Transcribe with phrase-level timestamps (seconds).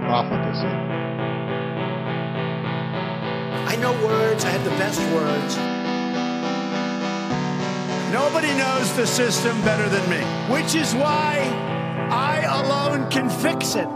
[0.00, 0.66] profligacy.
[3.66, 5.56] I know words, I have the best words.
[8.12, 10.20] Nobody knows the system better than me,
[10.52, 11.38] which is why
[12.10, 13.88] I alone can fix it.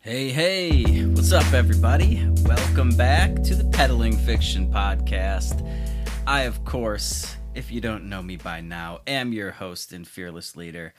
[0.00, 2.24] Hey, hey, what's up, everybody?
[2.44, 5.66] Welcome back to the Peddling Fiction Podcast.
[6.26, 10.56] I, of course, if you don't know me by now, am your host and fearless
[10.56, 10.92] leader,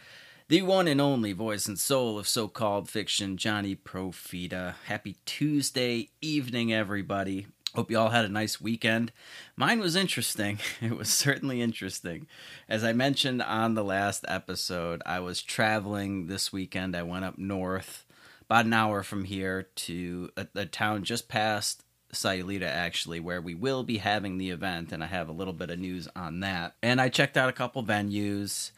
[0.47, 4.75] the one and only voice and soul of so called fiction, Johnny Profita.
[4.85, 7.47] Happy Tuesday evening, everybody.
[7.73, 9.11] Hope you all had a nice weekend.
[9.57, 10.59] Mine was interesting.
[10.81, 12.27] It was certainly interesting.
[12.69, 16.95] As I mentioned on the last episode, I was traveling this weekend.
[16.95, 18.05] I went up north,
[18.45, 21.84] about an hour from here, to a, a town just past
[22.15, 25.69] Sayulita, actually, where we will be having the event, and I have a little bit
[25.69, 26.75] of news on that.
[26.81, 28.71] And I checked out a couple venues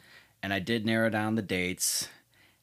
[0.43, 2.07] and I did narrow down the dates.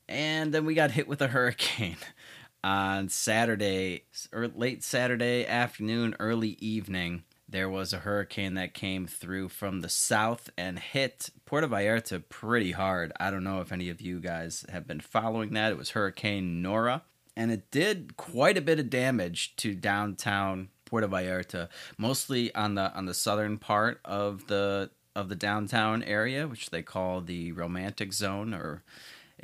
[0.08, 1.96] And then we got hit with a hurricane
[2.64, 7.24] on Saturday, or er, late Saturday afternoon, early evening.
[7.48, 12.72] There was a hurricane that came through from the south and hit Puerto Vallarta pretty
[12.72, 13.12] hard.
[13.20, 15.70] I don't know if any of you guys have been following that.
[15.70, 17.02] It was Hurricane Nora,
[17.36, 21.68] and it did quite a bit of damage to downtown Puerto Vallarta,
[21.98, 26.82] mostly on the on the southern part of the of the downtown area, which they
[26.82, 28.82] call the romantic zone, or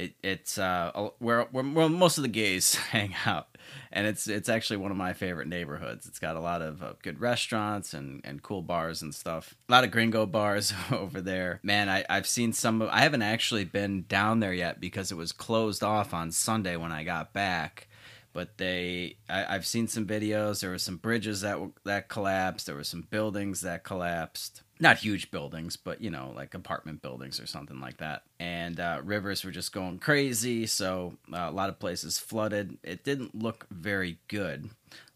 [0.01, 3.57] it, it's uh, where, where, where most of the gays hang out,
[3.93, 6.07] and it's it's actually one of my favorite neighborhoods.
[6.07, 9.55] It's got a lot of uh, good restaurants and, and cool bars and stuff.
[9.69, 11.61] A lot of gringo bars over there.
[11.63, 12.83] Man, I, I've seen some.
[12.83, 16.77] Of, I haven't actually been down there yet because it was closed off on Sunday
[16.77, 17.89] when I got back
[18.33, 22.77] but they I, have seen some videos there were some bridges that that collapsed there
[22.77, 27.47] were some buildings that collapsed not huge buildings, but you know, like apartment buildings or
[27.47, 28.23] something like that.
[28.41, 32.79] And uh, rivers were just going crazy, so uh, a lot of places flooded.
[32.83, 34.71] It didn't look very good.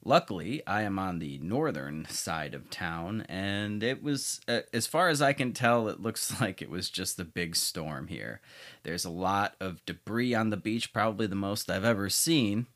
[0.05, 5.09] Luckily, I am on the northern side of town, and it was, uh, as far
[5.09, 8.43] as I can tell, it looks like it was just a big storm here.
[8.83, 12.67] There's a lot of debris on the beach, probably the most I've ever seen.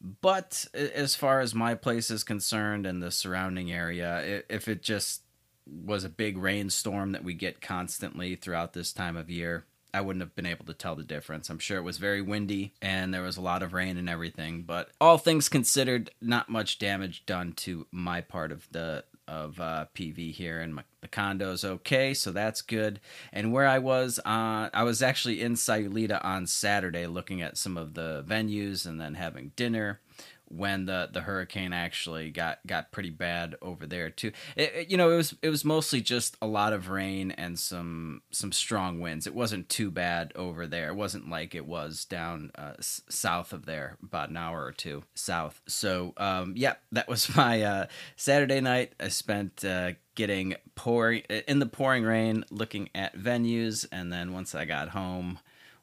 [0.00, 5.22] But as far as my place is concerned and the surrounding area, if it just
[5.66, 10.22] was a big rainstorm that we get constantly throughout this time of year, I wouldn't
[10.22, 11.50] have been able to tell the difference.
[11.50, 14.62] I'm sure it was very windy and there was a lot of rain and everything,
[14.62, 19.86] but all things considered, not much damage done to my part of the of uh,
[19.94, 23.00] PV here, and my, the condo's okay, so that's good.
[23.32, 27.76] And where I was, uh, I was actually in Sayulita on Saturday, looking at some
[27.76, 30.00] of the venues and then having dinner
[30.50, 34.32] when the the hurricane actually got got pretty bad over there too.
[34.56, 37.58] It, it, you know, it was it was mostly just a lot of rain and
[37.58, 39.26] some some strong winds.
[39.26, 40.88] It wasn't too bad over there.
[40.88, 44.72] It wasn't like it was down uh, s- south of there, about an hour or
[44.72, 45.60] two south.
[45.68, 47.86] So, um, yeah, that was my uh,
[48.16, 48.92] Saturday night.
[49.00, 49.64] I spent.
[49.64, 54.88] Uh, getting pouring in the pouring rain looking at venues and then once i got
[54.90, 55.38] home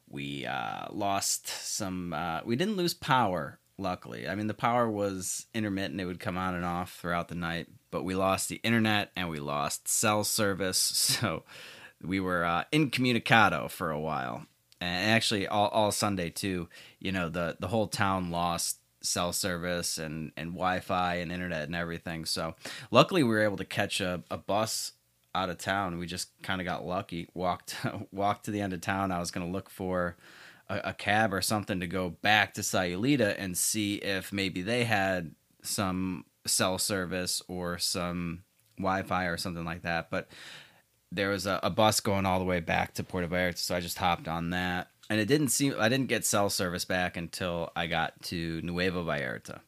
[0.08, 4.28] we uh, lost some uh, we didn't lose power luckily.
[4.28, 7.68] I mean, the power was intermittent, it would come on and off throughout the night,
[7.90, 10.78] but we lost the internet and we lost cell service.
[11.18, 11.42] So
[12.02, 14.46] we were uh, incommunicado for a while.
[14.80, 16.68] And actually, all, all Sunday, too,
[17.00, 21.64] you know, the, the whole town lost cell service and, and Wi Fi and internet
[21.64, 22.24] and everything.
[22.24, 22.54] So
[22.92, 24.92] luckily, we were able to catch a, a bus
[25.34, 25.98] out of town.
[25.98, 27.28] We just kind of got lucky.
[27.34, 27.76] Walked
[28.12, 29.12] walked to the end of town.
[29.12, 30.16] I was going to look for
[30.68, 34.84] a, a cab or something to go back to Sayulita and see if maybe they
[34.84, 38.44] had some cell service or some
[38.78, 40.10] Wi-Fi or something like that.
[40.10, 40.28] But
[41.10, 43.80] there was a, a, bus going all the way back to Puerto Vallarta, so I
[43.80, 44.88] just hopped on that.
[45.10, 49.04] And it didn't seem I didn't get cell service back until I got to Nuevo
[49.04, 49.60] Vallarta.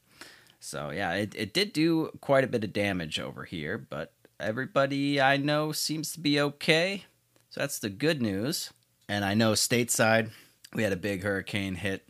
[0.58, 5.18] So yeah, it, it did do quite a bit of damage over here, but everybody
[5.18, 7.04] I know seems to be okay.
[7.48, 8.70] So that's the good news.
[9.08, 10.30] And I know stateside
[10.74, 12.06] we had a big hurricane hit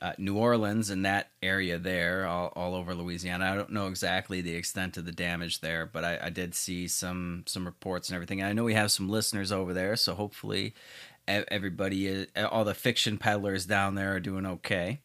[0.00, 3.50] uh, uh, New Orleans and that area there, all, all over Louisiana.
[3.50, 6.86] I don't know exactly the extent of the damage there, but I, I did see
[6.86, 8.42] some some reports and everything.
[8.42, 10.74] I know we have some listeners over there, so hopefully
[11.26, 15.00] everybody, is, all the fiction peddlers down there are doing okay.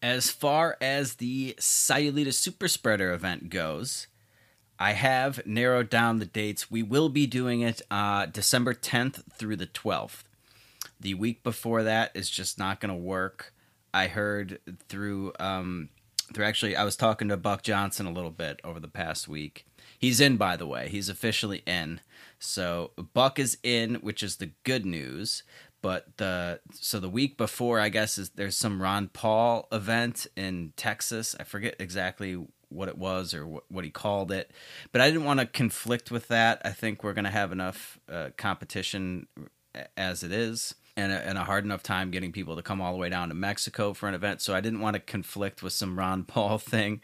[0.00, 4.06] As far as the Sayulita Super Spreader event goes,
[4.78, 6.70] I have narrowed down the dates.
[6.70, 10.22] We will be doing it uh, December 10th through the 12th.
[11.02, 13.52] The week before that is just not going to work.
[13.92, 15.88] I heard through um,
[16.32, 19.66] through actually I was talking to Buck Johnson a little bit over the past week.
[19.98, 20.88] He's in by the way.
[20.88, 22.00] He's officially in.
[22.38, 25.42] So Buck is in, which is the good news.
[25.82, 30.72] But the so the week before, I guess is there's some Ron Paul event in
[30.76, 31.34] Texas.
[31.40, 34.52] I forget exactly what it was or what, what he called it.
[34.92, 36.62] But I didn't want to conflict with that.
[36.64, 39.26] I think we're going to have enough uh, competition
[39.96, 40.76] as it is.
[40.94, 43.30] And a, and a, hard enough time getting people to come all the way down
[43.30, 44.42] to Mexico for an event.
[44.42, 47.00] So I didn't want to conflict with some Ron Paul thing.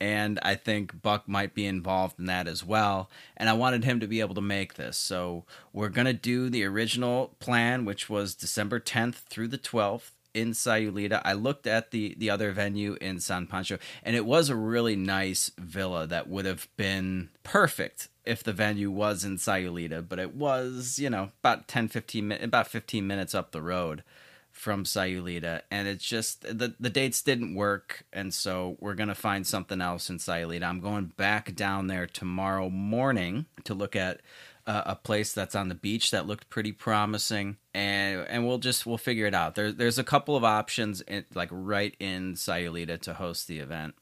[0.00, 3.08] And I think Buck might be involved in that as well.
[3.36, 4.96] And I wanted him to be able to make this.
[4.96, 10.10] So we're going to do the original plan, which was December 10th through the 12th
[10.34, 11.20] in Sayulita.
[11.24, 14.96] I looked at the the other venue in San Pancho, and it was a really
[14.96, 20.34] nice villa that would have been perfect if the venue was in Sayulita, but it
[20.34, 24.02] was, you know, about 10 15 about 15 minutes up the road
[24.52, 29.14] from Sayulita and it's just the the dates didn't work and so we're going to
[29.14, 30.64] find something else in Sayulita.
[30.64, 34.20] I'm going back down there tomorrow morning to look at
[34.66, 38.86] uh, a place that's on the beach that looked pretty promising, and and we'll just
[38.86, 39.54] we'll figure it out.
[39.54, 43.94] There's there's a couple of options in, like right in Sayulita to host the event.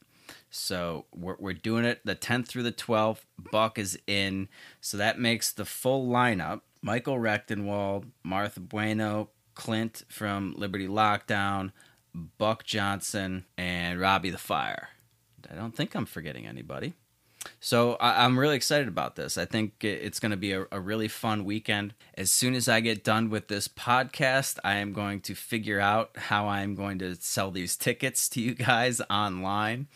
[0.49, 3.21] So we're, we're doing it the 10th through the 12th.
[3.51, 4.49] Buck is in.
[4.81, 11.71] So that makes the full lineup Michael Rectenwald, Martha Bueno, Clint from Liberty Lockdown,
[12.13, 14.89] Buck Johnson, and Robbie the Fire.
[15.51, 16.93] I don't think I'm forgetting anybody.
[17.59, 19.37] So I, am really excited about this.
[19.37, 21.93] I think it's going to be a, a, really fun weekend.
[22.15, 26.11] As soon as I get done with this podcast, I am going to figure out
[26.17, 29.87] how I'm going to sell these tickets to you guys online.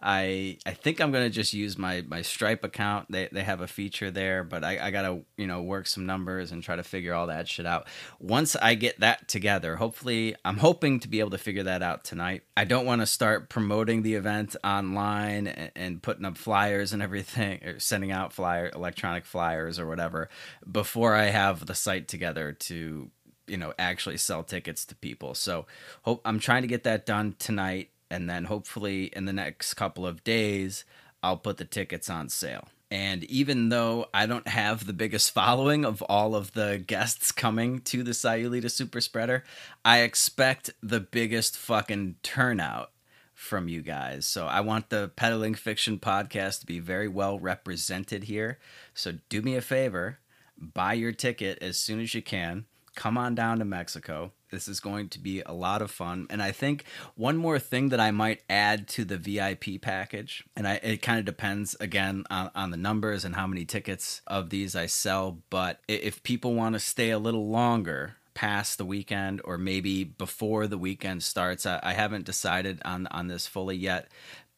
[0.00, 3.10] I I think I'm gonna just use my my Stripe account.
[3.10, 6.52] They they have a feature there, but I, I gotta you know work some numbers
[6.52, 7.88] and try to figure all that shit out.
[8.20, 12.04] Once I get that together, hopefully I'm hoping to be able to figure that out
[12.04, 12.42] tonight.
[12.56, 17.02] I don't want to start promoting the event online and, and putting up flyers and
[17.02, 20.28] everything, or sending out flyer electronic flyers or whatever
[20.70, 23.10] before I have the site together to
[23.48, 25.34] you know actually sell tickets to people.
[25.34, 25.66] So
[26.02, 30.06] hope I'm trying to get that done tonight and then hopefully in the next couple
[30.06, 30.84] of days
[31.22, 32.68] I'll put the tickets on sale.
[32.90, 37.80] And even though I don't have the biggest following of all of the guests coming
[37.82, 39.44] to the Sayulita Super Spreader,
[39.84, 42.90] I expect the biggest fucking turnout
[43.34, 44.26] from you guys.
[44.26, 48.58] So I want the Peddling Fiction podcast to be very well represented here.
[48.94, 50.18] So do me a favor,
[50.58, 52.66] buy your ticket as soon as you can.
[52.98, 54.32] Come on down to Mexico.
[54.50, 56.26] This is going to be a lot of fun.
[56.30, 56.82] And I think
[57.14, 61.20] one more thing that I might add to the VIP package, and I, it kind
[61.20, 65.38] of depends again on, on, the numbers and how many tickets of these I sell.
[65.48, 70.66] But if people want to stay a little longer, past the weekend or maybe before
[70.66, 71.66] the weekend starts.
[71.66, 74.08] I, I, haven't decided on on this fully yet,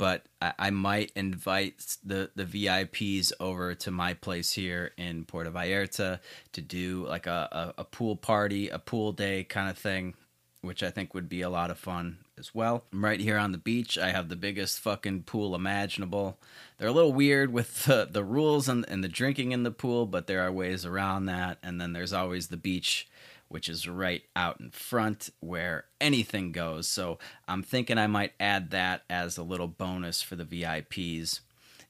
[0.01, 5.51] but I, I, might invite the the VIPs over to my place here in Puerto
[5.51, 6.21] Vallarta
[6.53, 10.15] to do like a, a, a pool party, a pool day kind of thing,
[10.63, 12.85] which I think would be a lot of fun as well.
[12.95, 13.99] I'm right here on the beach.
[13.99, 16.39] I have the biggest fucking pool imaginable.
[16.79, 20.07] They're a little weird with the, the rules and, and the drinking in the pool,
[20.07, 21.59] but there are ways around that.
[21.63, 23.07] And then there's always the beach
[23.51, 26.87] which is right out in front where anything goes.
[26.87, 31.41] So I'm thinking I might add that as a little bonus for the VIPs.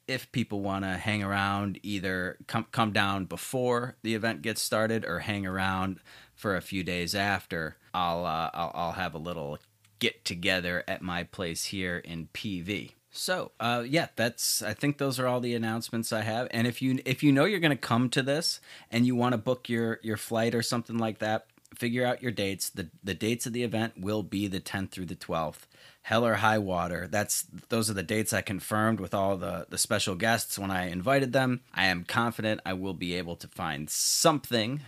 [0.08, 5.04] If people want to hang around, either come come down before the event gets started
[5.04, 6.00] or hang around
[6.34, 9.58] for a few days after, I'll uh, I'll, I'll have a little
[9.98, 12.92] get together at my place here in PV.
[13.12, 14.62] So, uh, yeah, that's.
[14.62, 16.46] I think those are all the announcements I have.
[16.52, 19.32] And if you if you know you're going to come to this and you want
[19.32, 21.46] to book your your flight or something like that,
[21.80, 22.68] figure out your dates.
[22.68, 25.66] the The dates of the event will be the 10th through the 12th.
[26.02, 27.08] Hell or high water.
[27.10, 30.90] That's those are the dates I confirmed with all the the special guests when I
[30.90, 31.62] invited them.
[31.74, 34.82] I am confident I will be able to find something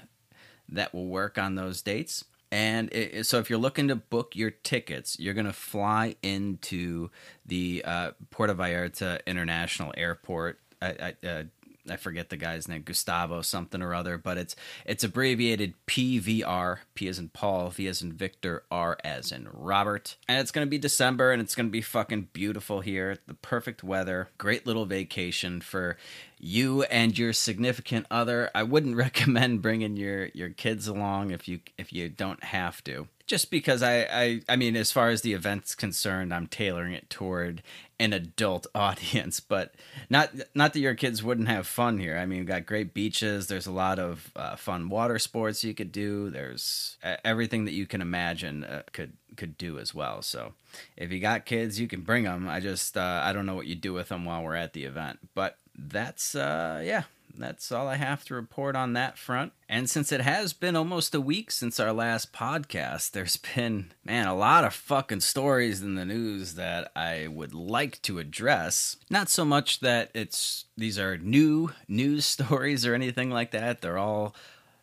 [0.69, 2.25] that will work on those dates.
[2.51, 7.09] And it, so, if you're looking to book your tickets, you're going to fly into
[7.47, 10.59] the uh, Puerto Vallarta International Airport.
[10.83, 11.43] I, I, uh,
[11.89, 17.09] I forget the guy's name, Gustavo something or other, but it's it's abbreviated PVR, P
[17.09, 20.17] as in Paul, V as in Victor, R as in Robert.
[20.29, 23.19] And it's going to be December and it's going to be fucking beautiful here.
[23.27, 25.97] The perfect weather, great little vacation for
[26.39, 28.51] you and your significant other.
[28.55, 33.09] I wouldn't recommend bringing your your kids along if you if you don't have to.
[33.27, 37.09] Just because I I I mean as far as the event's concerned, I'm tailoring it
[37.09, 37.63] toward
[38.03, 39.75] an adult audience, but
[40.11, 42.19] not not that your kids wouldn't have fun here.
[42.19, 43.47] I mean, we've got great beaches.
[43.47, 46.31] There's a lot of uh, fun water sports you could do.
[46.31, 50.23] There's everything that you can imagine uh, could could do as well.
[50.23, 50.53] So
[50.97, 52.49] if you got kids, you can bring them.
[52.49, 54.85] I just uh, I don't know what you do with them while we're at the
[54.85, 57.05] event, but that's uh yeah
[57.37, 59.53] that's all I have to report on that front.
[59.69, 64.27] And since it has been almost a week since our last podcast, there's been, man,
[64.27, 68.97] a lot of fucking stories in the news that I would like to address.
[69.11, 73.81] Not so much that it's these are new news stories or anything like that.
[73.81, 74.35] They're all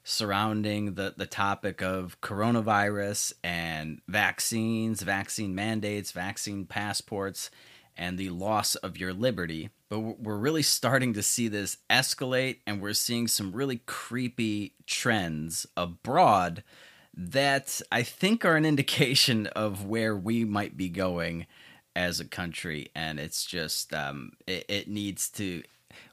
[0.03, 7.51] surrounding the, the topic of coronavirus and vaccines, vaccine mandates, vaccine passports,
[8.00, 9.70] and the loss of your liberty.
[9.89, 15.68] But we're really starting to see this escalate, and we're seeing some really creepy trends
[15.75, 16.63] abroad
[17.13, 21.46] that I think are an indication of where we might be going
[21.96, 22.89] as a country.
[22.96, 25.62] And it's just, um, it, it needs to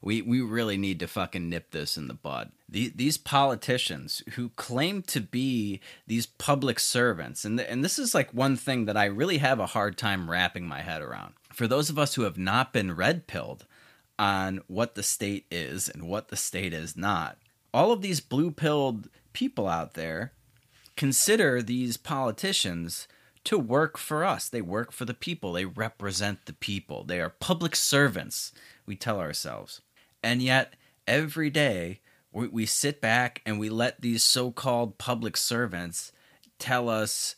[0.03, 2.53] we we really need to fucking nip this in the bud.
[2.69, 8.33] These, these politicians who claim to be these public servants, and and this is like
[8.33, 11.35] one thing that I really have a hard time wrapping my head around.
[11.53, 13.67] For those of us who have not been red pilled
[14.19, 17.39] on what the state is and what the state is not,
[17.73, 20.33] all of these blue pilled people out there
[20.97, 23.07] consider these politicians
[23.47, 24.49] to work for us.
[24.49, 25.53] They work for the people.
[25.53, 27.05] They represent the people.
[27.05, 28.53] They are public servants
[28.87, 29.81] we tell ourselves.
[30.23, 30.75] And yet,
[31.07, 32.01] every day,
[32.33, 36.13] we, we sit back and we let these so called public servants
[36.59, 37.37] tell us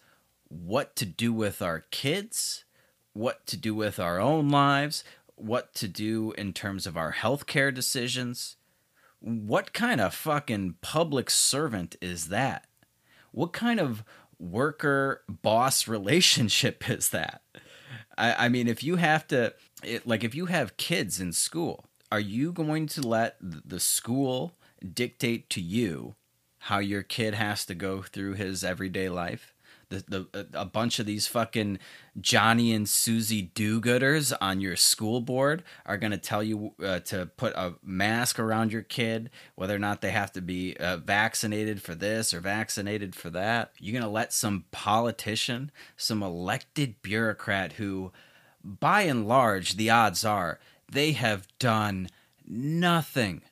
[0.49, 2.65] what to do with our kids,
[3.13, 7.73] what to do with our own lives, what to do in terms of our healthcare
[7.73, 8.57] decisions.
[9.21, 12.67] What kind of fucking public servant is that?
[13.33, 14.05] What kind of
[14.39, 17.43] worker boss relationship is that?
[18.17, 21.87] I, I mean, if you have to, it, like, if you have kids in school,
[22.11, 24.53] are you going to let the school
[24.95, 26.15] dictate to you
[26.59, 29.55] how your kid has to go through his everyday life?
[29.91, 31.79] The, the a bunch of these fucking
[32.21, 37.25] Johnny and Susie do-gooders on your school board are going to tell you uh, to
[37.39, 41.81] put a mask around your kid, whether or not they have to be uh, vaccinated
[41.81, 43.73] for this or vaccinated for that.
[43.79, 48.13] You're going to let some politician, some elected bureaucrat who,
[48.81, 50.59] by and large, the odds are
[50.91, 52.09] they have done
[52.47, 53.43] nothing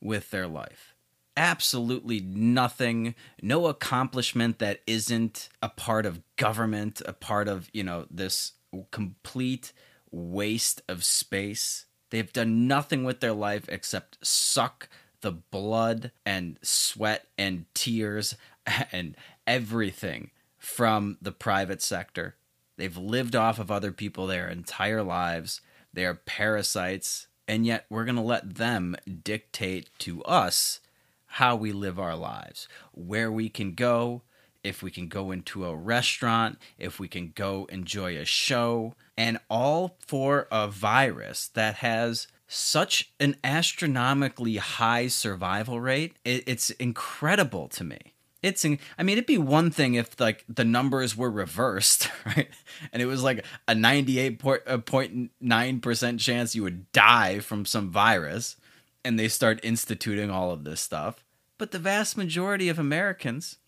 [0.00, 0.92] with their life
[1.36, 8.06] absolutely nothing, no accomplishment that isn't a part of government, a part of, you know,
[8.10, 8.52] this
[8.90, 9.72] complete
[10.10, 11.86] waste of space.
[12.10, 14.88] They've done nothing with their life except suck
[15.20, 18.36] the blood and sweat and tears
[18.92, 19.16] and
[19.46, 22.36] everything from the private sector.
[22.76, 25.60] They've lived off of other people their entire lives.
[25.92, 27.26] They are parasites.
[27.48, 30.80] And yet, we're going to let them dictate to us
[31.26, 34.22] how we live our lives, where we can go,
[34.62, 39.38] if we can go into a restaurant, if we can go enjoy a show, and
[39.50, 46.14] all for a virus that has such an astronomically high survival rate.
[46.24, 48.14] It's incredible to me.
[48.42, 52.48] It's, I mean, it'd be one thing if like the numbers were reversed, right?
[52.92, 58.56] And it was like a 98.9% chance you would die from some virus
[59.04, 61.24] and they start instituting all of this stuff.
[61.58, 63.58] But the vast majority of Americans,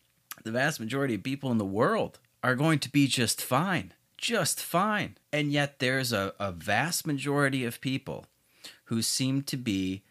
[0.42, 3.92] the vast majority of people in the world, are going to be just fine.
[4.18, 5.16] Just fine.
[5.32, 8.26] And yet there's a, a vast majority of people
[8.86, 10.02] who seem to be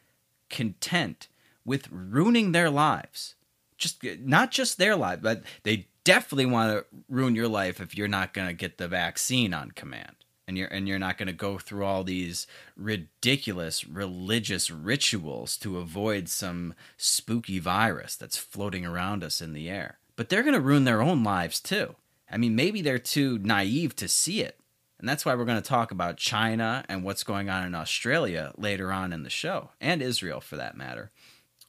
[0.49, 1.27] content
[1.65, 3.35] with ruining their lives.
[3.83, 8.07] Just not just their life, but they definitely want to ruin your life if you're
[8.07, 10.15] not going to get the vaccine on command
[10.47, 15.77] and you're and you're not going to go through all these ridiculous religious rituals to
[15.77, 19.99] avoid some spooky virus that's floating around us in the air.
[20.15, 21.95] But they're going to ruin their own lives too.
[22.29, 24.59] I mean, maybe they're too naive to see it.
[24.99, 28.53] And that's why we're going to talk about China and what's going on in Australia
[28.57, 31.11] later on in the show, and Israel for that matter.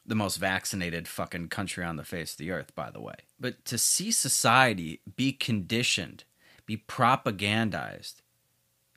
[0.07, 3.15] The most vaccinated fucking country on the face of the earth, by the way.
[3.41, 6.25] But to see society be conditioned,
[6.67, 8.17] be propagandized,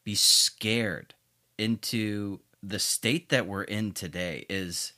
[0.03, 1.13] be scared
[1.57, 4.93] into the state that we're in today is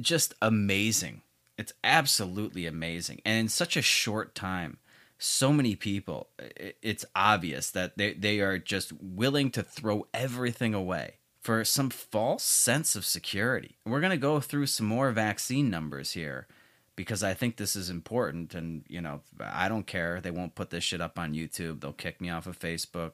[0.00, 1.22] just amazing.
[1.58, 3.20] It's absolutely amazing.
[3.24, 4.78] And in such a short time,
[5.18, 11.18] so many people, it's obvious that they, they are just willing to throw everything away
[11.42, 13.76] for some false sense of security.
[13.84, 16.46] We're going to go through some more vaccine numbers here
[16.94, 18.54] because I think this is important.
[18.54, 20.20] And, you know, I don't care.
[20.20, 23.12] They won't put this shit up on YouTube, they'll kick me off of Facebook.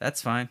[0.00, 0.48] That's fine.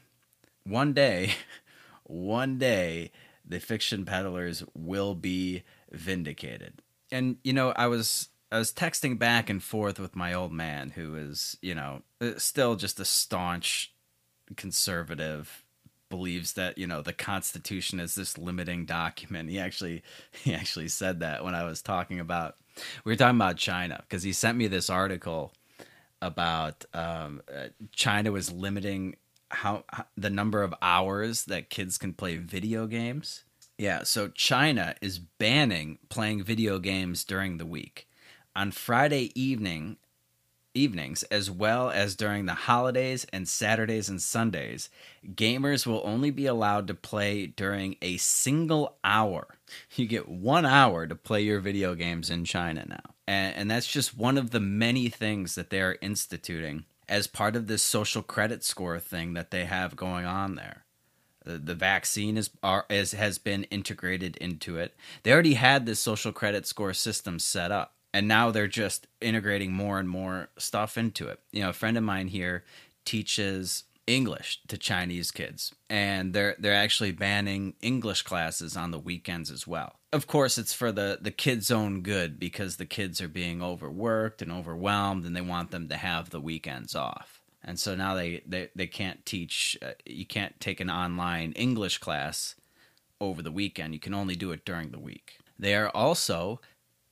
[0.63, 1.33] One day,
[2.03, 3.11] one day,
[3.45, 6.81] the fiction peddlers will be vindicated.
[7.11, 8.29] And, you know, I was.
[8.51, 12.31] I was texting back and forth with my old man, who is, you know, uh,
[12.37, 13.93] still just a staunch
[14.55, 15.63] conservative
[16.09, 19.49] believes that you know the constitution is this limiting document.
[19.49, 22.55] He actually he actually said that when i was talking about
[23.03, 25.53] we were talking about china because he sent me this article
[26.21, 29.15] about um, uh, china was limiting
[29.51, 33.43] how, how the number of hours that kids can play video games.
[33.77, 38.07] Yeah so china is banning playing video games during the week.
[38.55, 39.97] On friday evening
[40.79, 44.89] evenings, as well as during the holidays and Saturdays and Sundays,
[45.35, 49.57] gamers will only be allowed to play during a single hour.
[49.95, 53.13] You get one hour to play your video games in China now.
[53.27, 57.67] And, and that's just one of the many things that they're instituting as part of
[57.67, 60.85] this social credit score thing that they have going on there.
[61.45, 64.95] The, the vaccine is, are, is has been integrated into it.
[65.23, 69.71] They already had this social credit score system set up and now they're just integrating
[69.71, 71.39] more and more stuff into it.
[71.51, 72.63] You know, a friend of mine here
[73.05, 79.51] teaches English to Chinese kids, and they're they're actually banning English classes on the weekends
[79.51, 79.99] as well.
[80.11, 84.41] Of course, it's for the the kids' own good because the kids are being overworked
[84.41, 87.41] and overwhelmed, and they want them to have the weekends off.
[87.63, 89.77] And so now they they, they can't teach.
[89.81, 92.55] Uh, you can't take an online English class
[93.21, 93.93] over the weekend.
[93.93, 95.37] You can only do it during the week.
[95.59, 96.61] They are also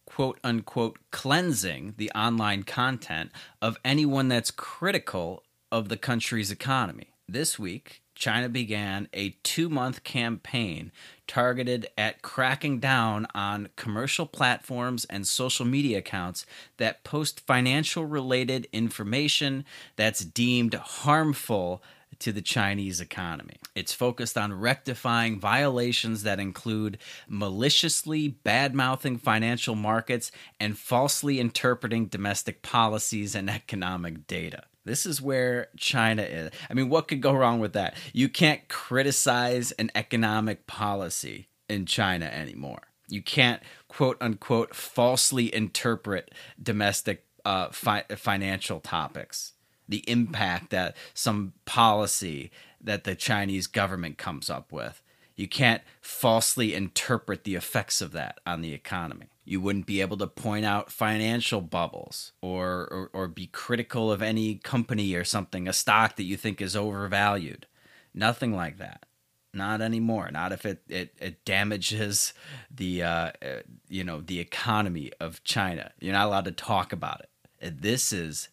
[0.07, 3.29] quote unquote cleansing the online content
[3.61, 7.13] of anyone that's critical of the country's economy.
[7.27, 10.91] This week, China began a two month campaign
[11.27, 16.45] targeted at cracking down on commercial platforms and social media accounts
[16.77, 19.65] that post financial related information
[19.97, 21.83] that's deemed harmful
[22.19, 23.57] to the Chinese economy.
[23.75, 32.07] It's focused on rectifying violations that include maliciously bad mouthing financial markets and falsely interpreting
[32.07, 34.63] domestic policies and economic data.
[34.85, 36.51] This is where China is.
[36.69, 37.95] I mean, what could go wrong with that?
[38.13, 42.83] You can't criticize an economic policy in China anymore.
[43.09, 49.53] You can't, quote unquote, falsely interpret domestic uh, fi- financial topics
[49.87, 55.01] the impact that some policy that the Chinese government comes up with.
[55.35, 59.27] You can't falsely interpret the effects of that on the economy.
[59.45, 64.21] You wouldn't be able to point out financial bubbles or, or, or be critical of
[64.21, 67.67] any company or something, a stock that you think is overvalued.
[68.15, 69.05] Nothing like that.
[69.53, 70.29] Not anymore.
[70.31, 72.33] Not if it, it, it damages
[72.69, 75.91] the uh, uh, you know the economy of China.
[75.99, 77.81] You're not allowed to talk about it.
[77.81, 78.49] This is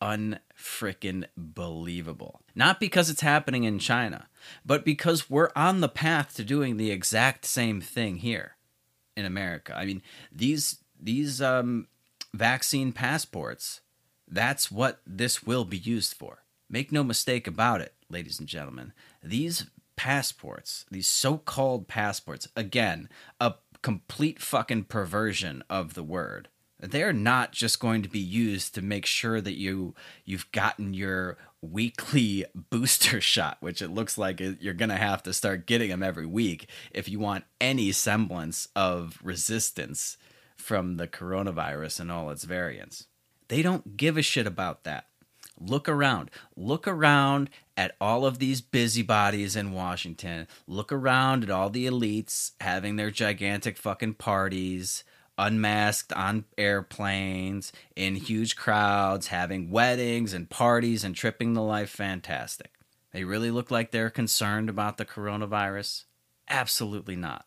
[0.00, 2.40] unfreaking believable.
[2.54, 4.28] Not because it's happening in China,
[4.64, 8.56] but because we're on the path to doing the exact same thing here
[9.16, 9.74] in America.
[9.76, 11.88] I mean, these these um,
[12.34, 13.80] vaccine passports,
[14.28, 16.44] that's what this will be used for.
[16.68, 18.92] Make no mistake about it, ladies and gentlemen.
[19.22, 23.08] These passports, these so-called passports, again,
[23.40, 26.48] a complete fucking perversion of the word
[26.80, 31.36] they're not just going to be used to make sure that you you've gotten your
[31.62, 36.02] weekly booster shot which it looks like you're going to have to start getting them
[36.02, 40.16] every week if you want any semblance of resistance
[40.60, 43.06] from the coronavirus and all its variants.
[43.48, 45.06] They don't give a shit about that.
[45.58, 46.30] Look around.
[46.56, 50.46] Look around at all of these busybodies in Washington.
[50.66, 55.04] Look around at all the elites having their gigantic fucking parties
[55.40, 62.72] unmasked on airplanes, in huge crowds, having weddings and parties and tripping the life fantastic.
[63.12, 66.04] They really look like they're concerned about the coronavirus?
[66.48, 67.46] Absolutely not.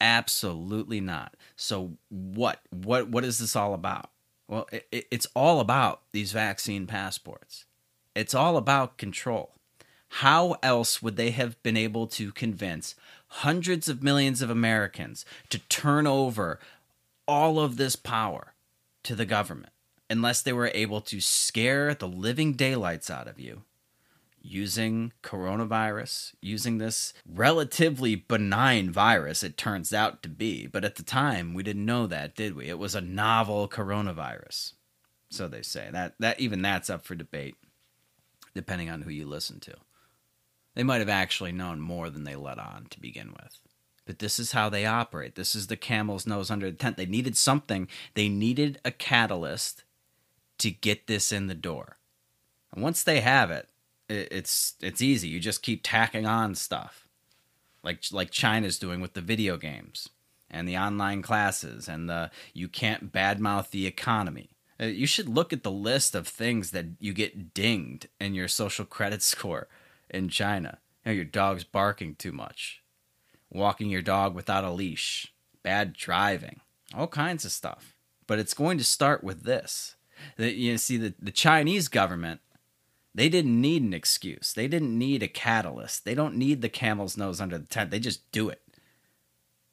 [0.00, 1.34] Absolutely not.
[1.56, 4.10] So what what what is this all about?
[4.48, 7.64] Well, it, it's all about these vaccine passports.
[8.14, 9.52] It's all about control.
[10.08, 12.94] How else would they have been able to convince
[13.28, 16.60] hundreds of millions of Americans to turn over
[17.26, 18.54] all of this power
[19.04, 19.72] to the government
[20.08, 23.62] unless they were able to scare the living daylights out of you,
[24.40, 30.66] using coronavirus, using this relatively benign virus, it turns out to be.
[30.66, 32.68] But at the time, we didn't know that, did we?
[32.68, 34.74] It was a novel coronavirus.
[35.28, 35.88] So they say.
[35.90, 37.56] That that even that's up for debate,
[38.54, 39.74] depending on who you listen to.
[40.74, 43.58] They might have actually known more than they let on to begin with.
[44.06, 45.34] But this is how they operate.
[45.34, 46.96] This is the camel's nose under the tent.
[46.96, 47.88] They needed something.
[48.14, 49.84] They needed a catalyst
[50.58, 51.98] to get this in the door.
[52.72, 53.68] And once they have it,
[54.08, 55.28] it's it's easy.
[55.28, 57.08] You just keep tacking on stuff,
[57.82, 60.08] like like China's doing with the video games
[60.50, 64.50] and the online classes and the you can't badmouth the economy.
[64.80, 68.48] Uh, you should look at the list of things that you get dinged in your
[68.48, 69.68] social credit score
[70.10, 70.78] in China.
[71.04, 72.82] You know, your dog's barking too much,
[73.50, 75.32] walking your dog without a leash,
[75.62, 76.60] bad driving,
[76.94, 77.94] all kinds of stuff.
[78.26, 79.94] But it's going to start with this.
[80.36, 82.40] The, you see, the, the Chinese government
[83.16, 84.52] they didn't need an excuse.
[84.52, 86.04] They didn't need a catalyst.
[86.04, 87.90] They don't need the camel's nose under the tent.
[87.90, 88.60] They just do it.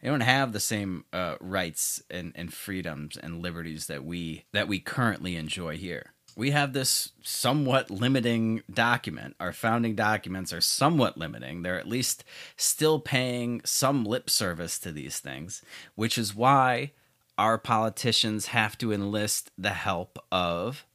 [0.01, 4.69] They don't have the same uh, rights and, and freedoms and liberties that we that
[4.69, 6.12] we currently enjoy here.
[6.35, 9.35] We have this somewhat limiting document.
[9.39, 11.61] Our founding documents are somewhat limiting.
[11.61, 12.23] They're at least
[12.57, 15.61] still paying some lip service to these things,
[15.95, 16.91] which is why
[17.37, 20.85] our politicians have to enlist the help of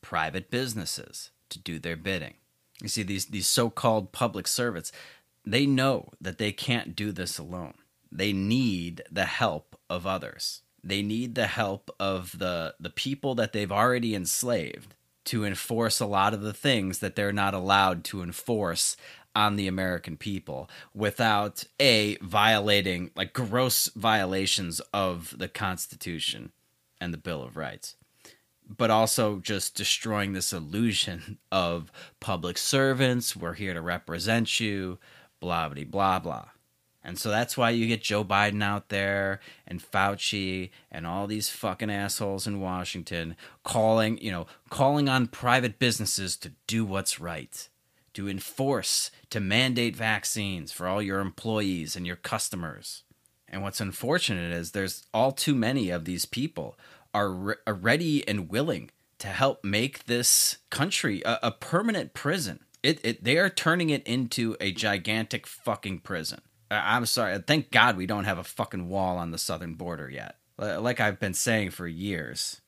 [0.00, 2.34] private businesses to do their bidding.
[2.82, 4.92] You see, these, these so called public servants,
[5.44, 7.74] they know that they can't do this alone.
[8.10, 10.62] They need the help of others.
[10.84, 16.06] They need the help of the, the people that they've already enslaved to enforce a
[16.06, 18.96] lot of the things that they're not allowed to enforce
[19.34, 26.52] on the American people without a violating like gross violations of the Constitution
[27.00, 27.96] and the Bill of Rights
[28.76, 31.90] but also just destroying this illusion of
[32.20, 33.36] public servants.
[33.36, 34.98] We're here to represent you,
[35.40, 36.44] blah, blah, blah, blah.
[37.04, 41.48] And so that's why you get Joe Biden out there and Fauci and all these
[41.48, 47.68] fucking assholes in Washington calling, you know, calling on private businesses to do what's right,
[48.14, 53.02] to enforce, to mandate vaccines for all your employees and your customers.
[53.48, 56.78] And what's unfortunate is there's all too many of these people
[57.12, 62.60] are, re- are ready and willing to help make this country a, a permanent prison.
[62.82, 66.40] It, it, they are turning it into a gigantic fucking prison.
[66.72, 67.38] I'm sorry.
[67.38, 70.36] Thank God we don't have a fucking wall on the southern border yet.
[70.58, 72.60] Like I've been saying for years,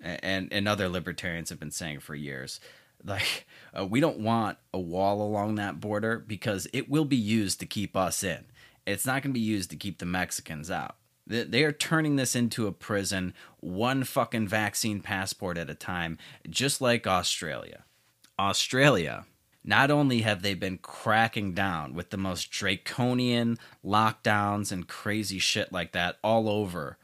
[0.00, 2.60] and and other libertarians have been saying for years,
[3.04, 7.60] like uh, we don't want a wall along that border because it will be used
[7.60, 8.44] to keep us in.
[8.86, 10.96] It's not going to be used to keep the Mexicans out.
[11.24, 16.18] They are turning this into a prison, one fucking vaccine passport at a time,
[16.50, 17.84] just like Australia.
[18.38, 19.24] Australia,
[19.64, 25.72] not only have they been cracking down with the most draconian lockdowns and crazy shit
[25.72, 26.98] like that all over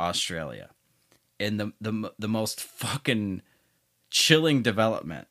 [0.00, 0.70] Australia,
[1.38, 3.42] and the the the most fucking
[4.10, 5.28] chilling development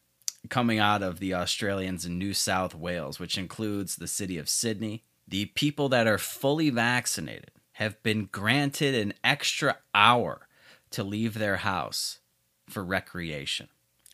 [0.49, 5.03] coming out of the Australians in New South Wales, which includes the city of Sydney,
[5.27, 10.47] the people that are fully vaccinated have been granted an extra hour
[10.89, 12.19] to leave their house
[12.67, 13.69] for recreation.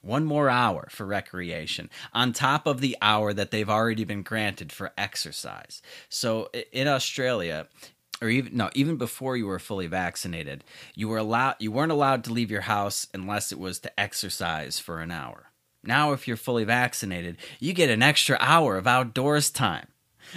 [0.08, 4.72] One more hour for recreation on top of the hour that they've already been granted
[4.72, 5.82] for exercise.
[6.08, 7.68] So in Australia,
[8.22, 10.64] or even no, even before you were fully vaccinated,
[10.96, 14.80] you were allowed you weren't allowed to leave your house unless it was to exercise
[14.80, 15.52] for an hour.
[15.84, 19.88] Now if you're fully vaccinated, you get an extra hour of outdoors time.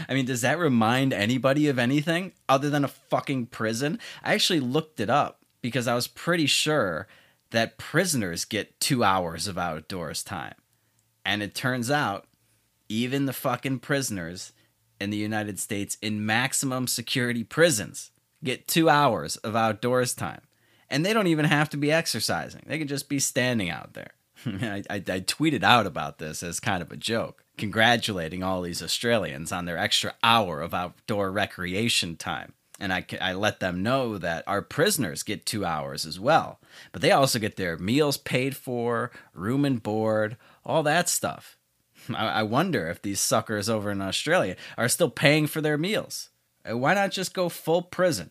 [0.08, 4.00] I mean, does that remind anybody of anything other than a fucking prison?
[4.24, 7.06] I actually looked it up because I was pretty sure
[7.50, 10.54] that prisoners get two hours of outdoors time.
[11.24, 12.26] And it turns out,
[12.88, 14.52] even the fucking prisoners
[15.00, 18.10] in the United States in maximum security prisons
[18.42, 20.42] get two hours of outdoors time.
[20.88, 24.12] And they don't even have to be exercising, they can just be standing out there.
[24.46, 28.82] I, I, I tweeted out about this as kind of a joke congratulating all these
[28.82, 32.54] Australians on their extra hour of outdoor recreation time.
[32.80, 36.60] And I, I let them know that our prisoners get two hours as well.
[36.92, 41.58] But they also get their meals paid for, room and board, all that stuff.
[42.14, 46.30] I, I wonder if these suckers over in Australia are still paying for their meals.
[46.68, 48.30] Uh, why not just go full prison?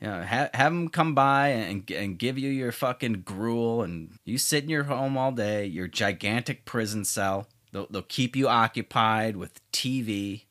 [0.00, 4.10] You know, have, have them come by and, and give you your fucking gruel, and
[4.24, 8.46] you sit in your home all day, your gigantic prison cell, They'll, they'll keep you
[8.46, 10.44] occupied with TV.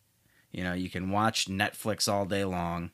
[0.51, 2.91] You know, you can watch Netflix all day long.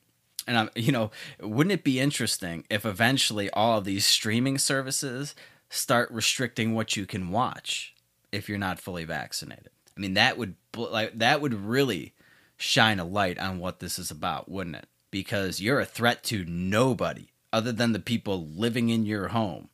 [0.50, 5.36] And I'm, you know, wouldn't it be interesting if eventually all of these streaming services
[5.68, 7.94] start restricting what you can watch
[8.32, 9.70] if you're not fully vaccinated?
[9.96, 12.14] I mean, that would like that would really
[12.56, 14.88] shine a light on what this is about, wouldn't it?
[15.12, 19.68] Because you're a threat to nobody other than the people living in your home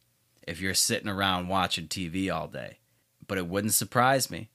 [0.47, 2.81] if you're sitting around watching TV all day.
[3.27, 4.51] But it wouldn't surprise me.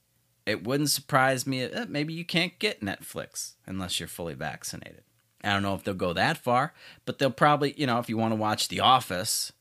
[0.46, 1.64] It wouldn't surprise me.
[1.64, 5.02] Uh, maybe you can't get Netflix unless you're fully vaccinated.
[5.44, 6.72] I don't know if they'll go that far,
[7.04, 9.52] but they'll probably, you know, if you want to watch The Office,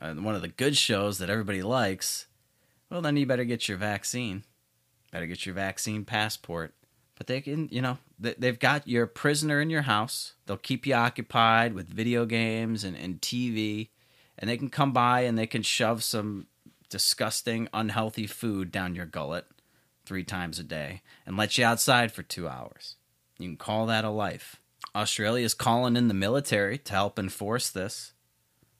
[0.00, 2.26] uh, one of the good shows that everybody likes,
[2.90, 4.44] well, then you better get your vaccine.
[5.10, 6.74] Better get your vaccine passport.
[7.16, 10.34] But they can, you know, they've got your prisoner in your house.
[10.46, 13.88] They'll keep you occupied with video games and, and TV,
[14.38, 16.48] and they can come by and they can shove some
[16.88, 19.46] disgusting, unhealthy food down your gullet
[20.04, 22.96] three times a day and let you outside for two hours.
[23.38, 24.60] You can call that a life.
[24.94, 28.12] Australia is calling in the military to help enforce this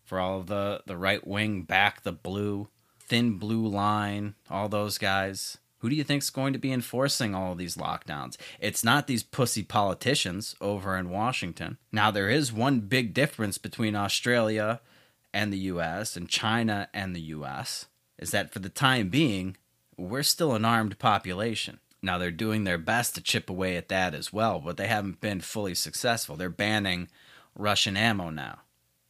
[0.05, 2.69] for all of the, the right wing back the blue,
[3.01, 5.59] thin blue line, all those guys.
[5.79, 8.37] Who do you think's going to be enforcing all of these lockdowns?
[8.59, 11.79] It's not these pussy politicians over in Washington.
[11.93, 14.81] Now there is one big difference between Australia
[15.33, 17.87] and the US and China and the US
[18.19, 19.57] is that for the time being,
[19.97, 21.81] we're still an armed population.
[22.05, 25.23] Now they're doing their best to chip away at that as well, but they haven't
[25.23, 26.37] been fully successful.
[26.37, 27.09] They're banning
[27.57, 28.61] Russian ammo now.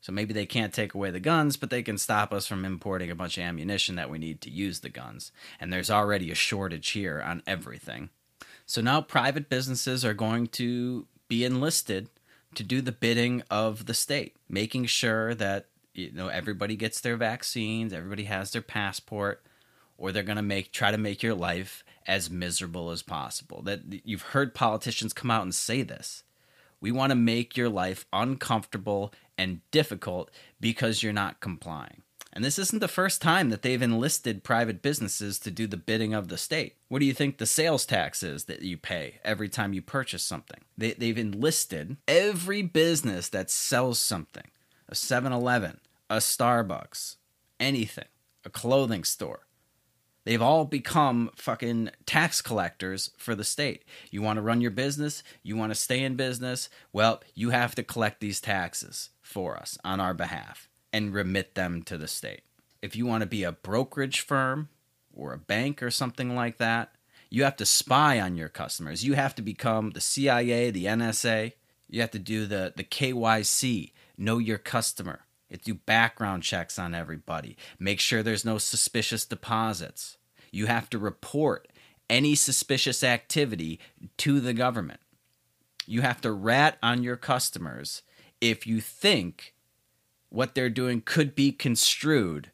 [0.00, 3.10] So maybe they can't take away the guns, but they can stop us from importing
[3.10, 5.32] a bunch of ammunition that we need to use the guns.
[5.58, 8.10] And there's already a shortage here on everything.
[8.66, 12.10] So now private businesses are going to be enlisted
[12.54, 17.16] to do the bidding of the state, making sure that you know everybody gets their
[17.16, 19.42] vaccines, everybody has their passport,
[19.98, 23.62] or they're going to make try to make your life as miserable as possible.
[23.62, 26.24] That you've heard politicians come out and say this.
[26.80, 32.02] We want to make your life uncomfortable and difficult because you're not complying.
[32.34, 36.14] And this isn't the first time that they've enlisted private businesses to do the bidding
[36.14, 36.74] of the state.
[36.88, 40.24] What do you think the sales tax is that you pay every time you purchase
[40.24, 40.60] something?
[40.76, 44.50] They, have enlisted every business that sells something
[44.88, 45.78] a 7 Eleven,
[46.10, 47.16] a Starbucks,
[47.60, 48.08] anything,
[48.44, 49.43] a clothing store.
[50.24, 53.84] They've all become fucking tax collectors for the state.
[54.10, 55.22] You want to run your business?
[55.42, 56.70] You want to stay in business?
[56.92, 61.82] Well, you have to collect these taxes for us on our behalf and remit them
[61.82, 62.42] to the state.
[62.80, 64.70] If you want to be a brokerage firm
[65.12, 66.94] or a bank or something like that,
[67.28, 69.04] you have to spy on your customers.
[69.04, 71.52] You have to become the CIA, the NSA.
[71.88, 75.24] You have to do the, the KYC, know your customer
[75.62, 77.56] do background checks on everybody.
[77.78, 80.16] Make sure there's no suspicious deposits.
[80.50, 81.68] You have to report
[82.08, 83.80] any suspicious activity
[84.18, 85.00] to the government.
[85.86, 88.02] You have to rat on your customers
[88.40, 89.54] if you think
[90.28, 92.50] what they're doing could be construed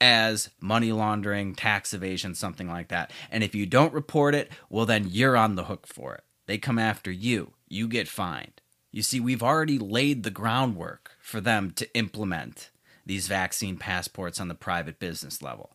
[0.00, 3.10] as money laundering, tax evasion, something like that.
[3.30, 6.24] And if you don't report it, well, then you're on the hook for it.
[6.46, 8.60] They come after you, you get fined.
[8.90, 12.70] You see, we've already laid the groundwork for them to implement
[13.04, 15.68] these vaccine passports on the private business level.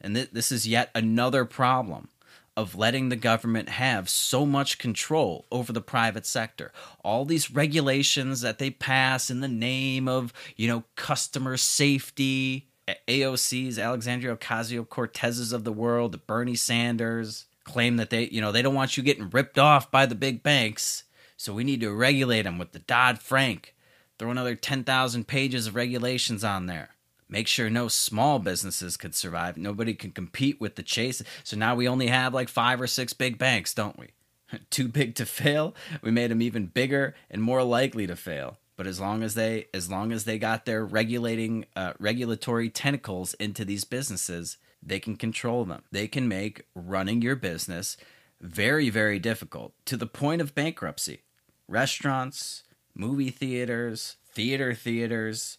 [0.00, 2.08] And th- this is yet another problem
[2.56, 6.72] of letting the government have so much control over the private sector.
[7.04, 12.66] All these regulations that they pass in the name of, you know, customer safety,
[13.06, 18.50] AOC's, Alexandria Ocasio Cortez's of the world, the Bernie Sanders claim that they, you know,
[18.50, 21.04] they don't want you getting ripped off by the big banks.
[21.36, 23.76] So we need to regulate them with the Dodd Frank
[24.22, 26.90] Throw another 10,000 pages of regulations on there.
[27.28, 29.56] Make sure no small businesses could survive.
[29.56, 31.24] Nobody can compete with the chase.
[31.42, 34.10] So now we only have like five or six big banks, don't we?
[34.70, 35.74] Too big to fail.
[36.02, 38.58] We made them even bigger and more likely to fail.
[38.76, 43.34] But as long as they, as long as they got their regulating, uh, regulatory tentacles
[43.40, 45.82] into these businesses, they can control them.
[45.90, 47.96] They can make running your business
[48.40, 51.22] very, very difficult to the point of bankruptcy.
[51.66, 52.62] Restaurants,
[52.94, 55.58] movie theaters, theater theaters,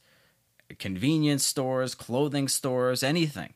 [0.80, 3.54] convenience stores, clothing stores, anything.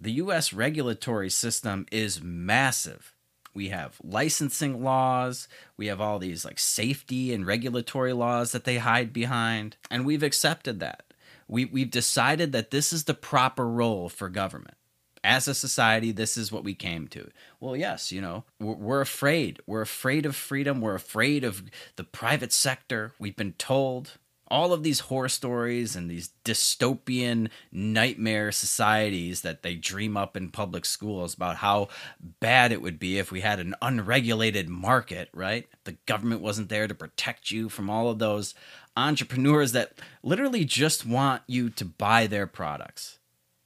[0.00, 3.14] The US regulatory system is massive.
[3.54, 8.78] We have licensing laws, we have all these like safety and regulatory laws that they
[8.78, 11.04] hide behind, and we've accepted that.
[11.46, 14.76] We, we've decided that this is the proper role for government
[15.24, 17.30] as a society, this is what we came to.
[17.58, 19.60] Well, yes, you know, we're, afraid.
[19.66, 20.80] We're afraid of freedom.
[20.80, 21.64] We're afraid of
[21.96, 23.12] the private sector.
[23.18, 29.74] We've been told all of these horror stories and these dystopian nightmare societies that they
[29.74, 31.88] dream up in public schools about how
[32.40, 35.66] bad it would be if we had an unregulated market, right?
[35.84, 38.54] The government wasn't there to protect you from all of those
[38.96, 43.18] entrepreneurs that literally just want you to buy their products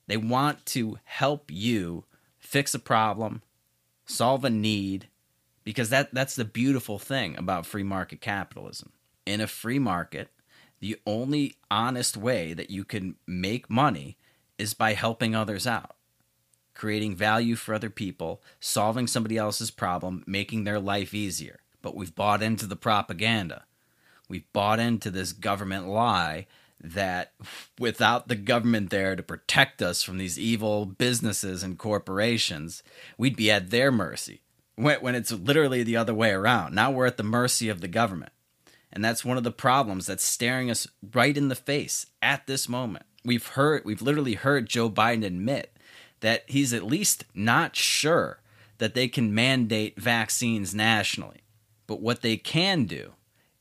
[0.08, 2.04] they want to help you
[2.38, 3.42] fix a problem,
[4.06, 5.08] solve a need,
[5.62, 8.90] because that, that's the beautiful thing about free market capitalism.
[9.26, 10.30] In a free market,
[10.80, 14.16] the only honest way that you can make money
[14.56, 15.96] is by helping others out,
[16.74, 21.60] creating value for other people, solving somebody else's problem, making their life easier.
[21.82, 23.64] But we've bought into the propaganda.
[24.26, 26.46] We've bought into this government lie
[26.80, 27.32] that
[27.78, 32.82] without the government there to protect us from these evil businesses and corporations,
[33.16, 34.42] we'd be at their mercy.
[34.76, 36.74] When, when it's literally the other way around.
[36.74, 38.32] Now we're at the mercy of the government.
[38.92, 42.68] And that's one of the problems that's staring us right in the face at this
[42.68, 43.04] moment.
[43.24, 45.76] We've heard, we've literally heard Joe Biden admit
[46.20, 48.40] that he's at least not sure
[48.78, 51.42] that they can mandate vaccines nationally.
[51.86, 53.12] But what they can do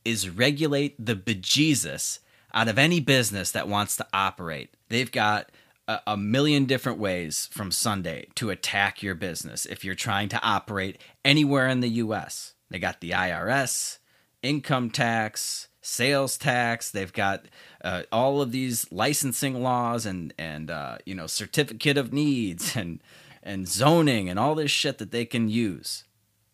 [0.04, 2.20] is regulate the bejesus
[2.54, 4.70] out of any business that wants to operate.
[4.88, 5.50] They've got
[5.86, 10.42] a, a, million different ways from Sunday to attack your business if you're trying to
[10.42, 12.54] operate anywhere in the US.
[12.70, 13.98] They got the IRS,
[14.42, 16.90] income tax, sales tax.
[16.90, 17.46] They've got
[17.82, 23.02] uh, all of these licensing laws and and uh, you know certificate of needs and
[23.42, 26.04] and zoning and all this shit that they can use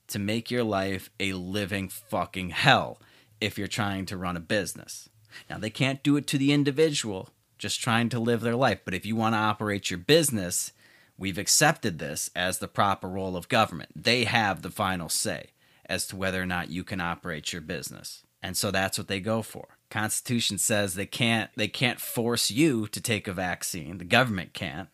[0.06, 3.00] to make your life a living fucking hell
[3.40, 5.08] if you're trying to run a business.
[5.48, 8.94] Now, they can't do it to the individual just trying to live their life, but
[8.94, 10.72] if you want to operate your business,
[11.16, 13.90] we've accepted this as the proper role of government.
[13.96, 15.50] They have the final say
[15.86, 18.22] as to whether or not you can operate your business.
[18.42, 19.78] And so that's what they go for.
[19.88, 23.98] Constitution says they can't they can't force you to take a vaccine.
[23.98, 24.88] The government can't.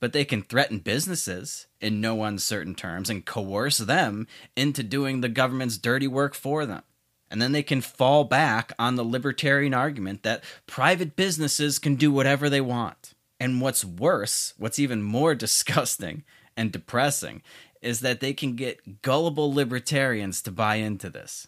[0.00, 5.28] But they can threaten businesses in no uncertain terms and coerce them into doing the
[5.28, 6.82] government's dirty work for them.
[7.30, 12.10] And then they can fall back on the libertarian argument that private businesses can do
[12.10, 13.14] whatever they want.
[13.40, 16.24] And what's worse, what's even more disgusting
[16.56, 17.42] and depressing,
[17.80, 21.46] is that they can get gullible libertarians to buy into this.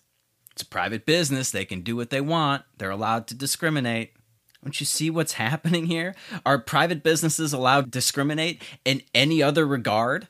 [0.53, 4.13] It's a private business, they can do what they want, they're allowed to discriminate.
[4.63, 6.15] Don't you see what's happening here?
[6.45, 10.29] Are private businesses allowed to discriminate in any other regard?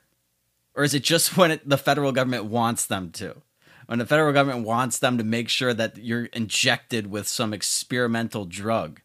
[0.74, 3.42] Or is it just when it, the federal government wants them to?
[3.90, 8.44] When the federal government wants them to make sure that you're injected with some experimental
[8.44, 9.00] drug,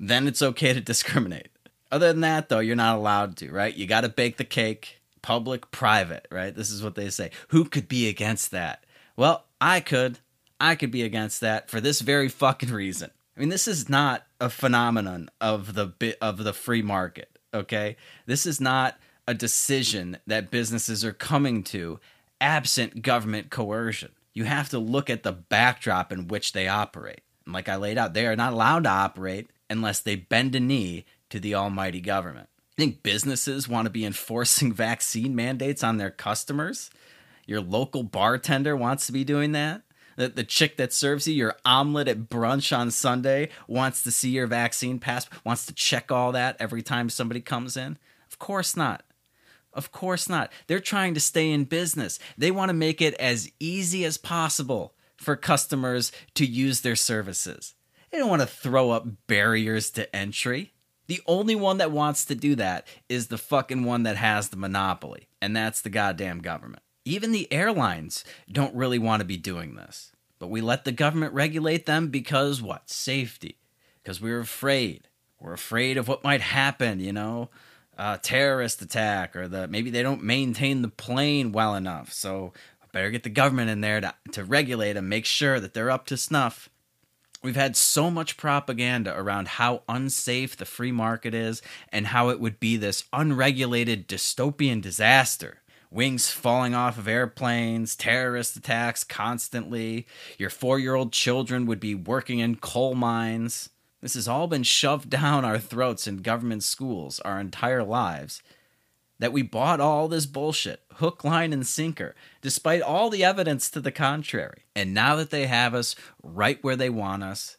[0.00, 1.50] then it's okay to discriminate.
[1.92, 3.72] Other than that, though, you're not allowed to, right?
[3.72, 6.52] You got to bake the cake, public, private, right?
[6.52, 7.30] This is what they say.
[7.50, 8.82] Who could be against that?
[9.14, 10.18] Well, I could.
[10.60, 13.12] I could be against that for this very fucking reason.
[13.36, 17.96] I mean, this is not a phenomenon of the bit of the free market, okay?
[18.26, 22.00] This is not a decision that businesses are coming to
[22.40, 27.22] absent government coercion you have to look at the backdrop in which they operate.
[27.46, 30.60] And like I laid out, they are not allowed to operate unless they bend a
[30.60, 32.50] knee to the almighty government.
[32.76, 36.90] I think businesses want to be enforcing vaccine mandates on their customers?
[37.46, 39.80] Your local bartender wants to be doing that?
[40.16, 44.28] The, the chick that serves you your omelet at brunch on Sunday wants to see
[44.28, 47.96] your vaccine pass, wants to check all that every time somebody comes in?
[48.30, 49.02] Of course not.
[49.76, 50.50] Of course not.
[50.66, 52.18] They're trying to stay in business.
[52.36, 57.74] They want to make it as easy as possible for customers to use their services.
[58.10, 60.72] They don't want to throw up barriers to entry.
[61.08, 64.56] The only one that wants to do that is the fucking one that has the
[64.56, 66.82] monopoly, and that's the goddamn government.
[67.04, 70.12] Even the airlines don't really want to be doing this.
[70.38, 72.90] But we let the government regulate them because what?
[72.90, 73.58] Safety.
[74.02, 75.08] Because we're afraid.
[75.38, 77.50] We're afraid of what might happen, you know?
[77.98, 82.12] Uh, terrorist attack or the maybe they don't maintain the plane well enough.
[82.12, 85.74] So I better get the government in there to, to regulate and make sure that
[85.74, 86.68] they're up to snuff.
[87.42, 92.40] We've had so much propaganda around how unsafe the free market is and how it
[92.40, 95.62] would be this unregulated dystopian disaster.
[95.90, 100.06] Wings falling off of airplanes, terrorist attacks constantly.
[100.38, 103.68] Your four year old children would be working in coal mines.
[104.06, 108.40] This has all been shoved down our throats in government schools our entire lives.
[109.18, 113.80] That we bought all this bullshit, hook, line, and sinker, despite all the evidence to
[113.80, 114.62] the contrary.
[114.76, 117.56] And now that they have us right where they want us,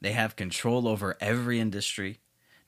[0.00, 2.18] they have control over every industry,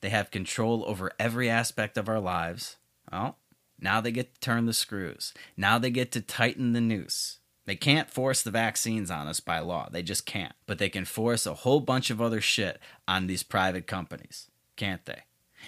[0.01, 2.77] they have control over every aspect of our lives.
[3.11, 3.39] Well,
[3.81, 5.35] now they get to turn the screws.
[5.57, 7.38] Now they get to tighten the noose.
[7.69, 9.91] They can't force the vaccines on us by law.
[9.93, 10.55] They just can't.
[10.64, 15.05] But they can force a whole bunch of other shit on these private companies, can't
[15.05, 15.25] they?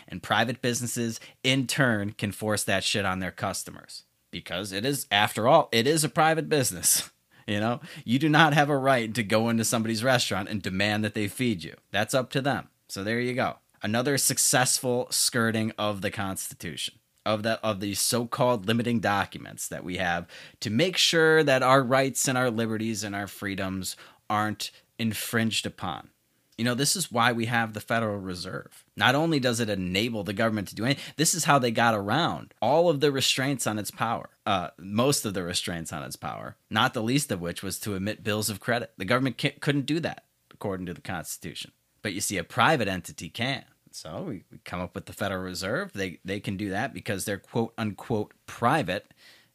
[0.08, 4.04] And private businesses, in turn, can force that shit on their customers.
[4.30, 7.10] Because it is, after all, it is a private business.
[7.46, 11.02] You know, you do not have a right to go into somebody's restaurant and demand
[11.02, 11.74] that they feed you.
[11.90, 12.68] That's up to them.
[12.86, 13.56] So there you go.
[13.82, 16.99] Another successful skirting of the Constitution
[17.34, 20.26] of the of these so-called limiting documents that we have
[20.60, 23.96] to make sure that our rights and our liberties and our freedoms
[24.28, 26.10] aren't infringed upon.
[26.58, 28.84] You know, this is why we have the Federal Reserve.
[28.94, 31.94] Not only does it enable the government to do anything, this is how they got
[31.94, 34.28] around all of the restraints on its power.
[34.44, 37.94] Uh, most of the restraints on its power, not the least of which was to
[37.94, 38.92] emit bills of credit.
[38.98, 41.72] The government couldn't do that, according to the Constitution.
[42.02, 43.64] But you see, a private entity can.
[43.92, 45.92] So we, we come up with the Federal Reserve.
[45.92, 49.06] They they can do that because they're quote unquote private,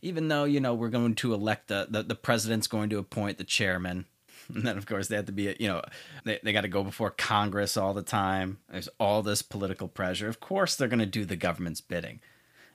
[0.01, 3.37] even though you know we're going to elect the the, the president's going to appoint
[3.37, 4.05] the chairman.
[4.53, 5.81] And then of course they have to be you know
[6.23, 8.59] they, they got to go before congress all the time.
[8.69, 10.27] There's all this political pressure.
[10.27, 12.19] Of course they're going to do the government's bidding.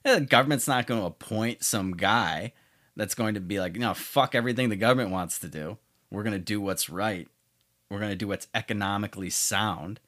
[0.05, 2.55] And the government's not going to appoint some guy
[2.97, 5.79] that's going to be like you know fuck everything the government wants to do.
[6.11, 7.29] We're going to do what's right.
[7.89, 10.01] We're going to do what's economically sound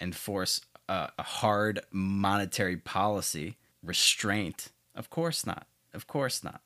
[0.00, 6.60] and force a, a hard monetary policy restraint of course not of course not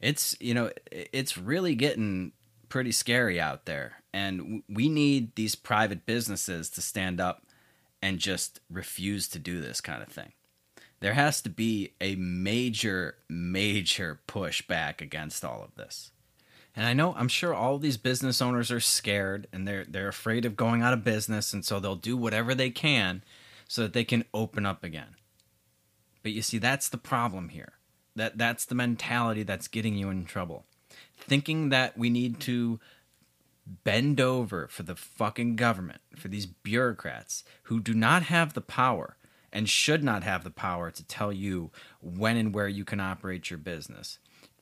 [0.00, 2.32] it's you know it's really getting
[2.70, 3.96] pretty scary out there.
[4.14, 7.44] And we need these private businesses to stand up
[8.00, 10.32] and just refuse to do this kind of thing.
[11.00, 16.12] There has to be a major, major pushback against all of this.
[16.74, 20.44] And I know I'm sure all these business owners are scared and they're they're afraid
[20.44, 23.22] of going out of business and so they'll do whatever they can
[23.70, 25.14] so that they can open up again.
[26.22, 27.74] But you see that's the problem here.
[28.16, 30.64] That that's the mentality that's getting you in trouble
[31.20, 32.80] thinking that we need to
[33.84, 39.16] bend over for the fucking government, for these bureaucrats who do not have the power
[39.52, 43.50] and should not have the power to tell you when and where you can operate
[43.50, 44.18] your business.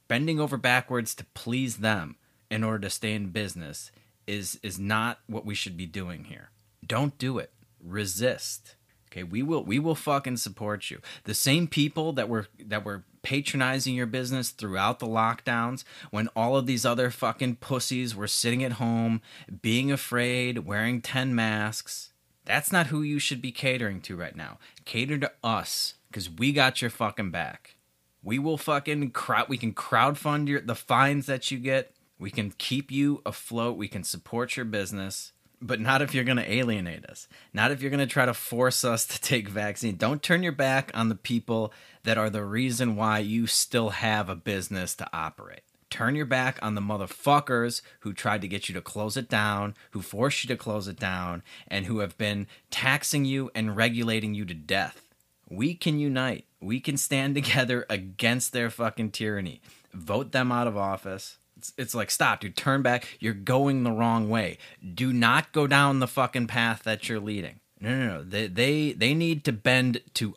[0.09, 2.17] Bending over backwards to please them
[2.51, 3.91] in order to stay in business
[4.27, 6.51] is is not what we should be doing here.
[6.87, 7.53] Don't do it.
[7.83, 8.75] Resist.
[9.19, 11.01] Okay, we will we will fucking support you.
[11.25, 16.57] The same people that were that were patronizing your business throughout the lockdowns when all
[16.57, 19.21] of these other fucking pussies were sitting at home,
[19.61, 22.13] being afraid, wearing 10 masks.
[22.45, 24.59] That's not who you should be catering to right now.
[24.85, 27.75] Cater to us cuz we got your fucking back.
[28.23, 31.93] We will fucking crowd we can crowdfund your the fines that you get.
[32.21, 33.77] We can keep you afloat.
[33.77, 37.29] We can support your business but not if you're going to alienate us.
[37.53, 39.97] Not if you're going to try to force us to take vaccine.
[39.97, 41.73] Don't turn your back on the people
[42.05, 45.63] that are the reason why you still have a business to operate.
[45.91, 49.75] Turn your back on the motherfuckers who tried to get you to close it down,
[49.93, 54.35] who forced you to close it down, and who have been taxing you and regulating
[54.35, 55.09] you to death.
[55.49, 56.45] We can unite.
[56.61, 59.63] We can stand together against their fucking tyranny.
[59.95, 62.57] Vote them out of office it's, it's like stop, dude.
[62.57, 63.17] Turn back.
[63.21, 64.59] You're going the wrong way.
[64.95, 67.61] Do not go down the fucking path that you're leading.
[67.81, 68.25] No, no, no.
[68.25, 70.35] They they they need to bend to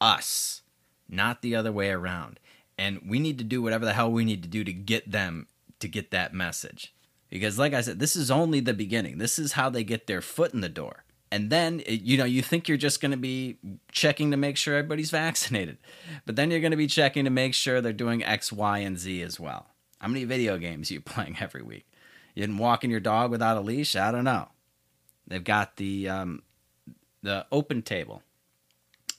[0.00, 0.62] us,
[1.08, 2.40] not the other way around.
[2.76, 5.46] And we need to do whatever the hell we need to do to get them
[5.78, 6.92] to get that message.
[7.30, 9.18] Because like I said, this is only the beginning.
[9.18, 11.04] This is how they get their foot in the door.
[11.30, 13.58] And then, you know, you think you're just going to be
[13.90, 15.78] checking to make sure everybody's vaccinated.
[16.26, 18.98] But then you're going to be checking to make sure they're doing X, Y, and
[18.98, 19.73] Z as well.
[20.04, 21.86] How many video games are you playing every week?
[22.34, 23.96] You didn't walking your dog without a leash?
[23.96, 24.48] I don't know.
[25.26, 26.42] They've got the um,
[27.22, 28.20] the OpenTable,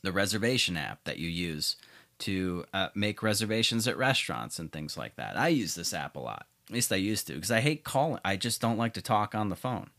[0.04, 1.76] the reservation app that you use
[2.20, 5.36] to uh, make reservations at restaurants and things like that.
[5.36, 6.46] I use this app a lot.
[6.70, 8.22] At least I used to, because I hate calling.
[8.24, 9.90] I just don't like to talk on the phone.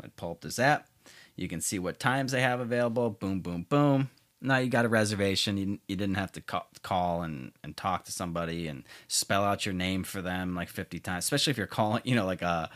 [0.00, 0.86] I pull up this app.
[1.34, 3.10] You can see what times they have available.
[3.10, 4.10] Boom, boom, boom
[4.46, 5.56] now you got a reservation.
[5.56, 9.66] You, you didn't have to call, call and, and talk to somebody and spell out
[9.66, 12.70] your name for them like 50 times, especially if you're calling, you know, like a,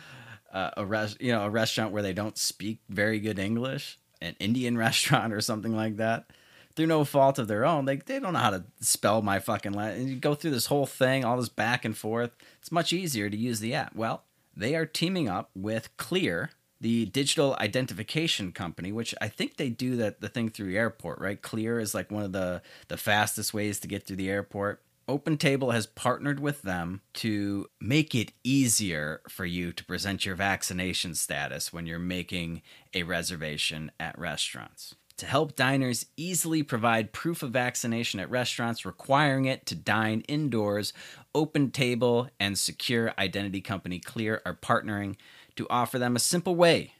[0.52, 4.36] a, a res, you know, a restaurant where they don't speak very good English, an
[4.40, 6.30] Indian restaurant or something like that.
[6.76, 9.72] Through no fault of their own, they, they don't know how to spell my fucking
[9.72, 9.96] last.
[9.98, 12.30] And you go through this whole thing, all this back and forth.
[12.60, 13.94] It's much easier to use the app.
[13.94, 14.22] Well,
[14.56, 16.50] they are teaming up with Clear,
[16.80, 21.20] the digital identification company, which I think they do that the thing through the airport,
[21.20, 21.40] right?
[21.40, 24.82] Clear is like one of the the fastest ways to get through the airport.
[25.08, 31.16] OpenTable has partnered with them to make it easier for you to present your vaccination
[31.16, 32.62] status when you're making
[32.94, 34.94] a reservation at restaurants.
[35.16, 40.94] To help diners easily provide proof of vaccination at restaurants requiring it to dine indoors,
[41.34, 45.16] OpenTable and secure identity company Clear are partnering
[45.56, 46.94] to offer them a simple way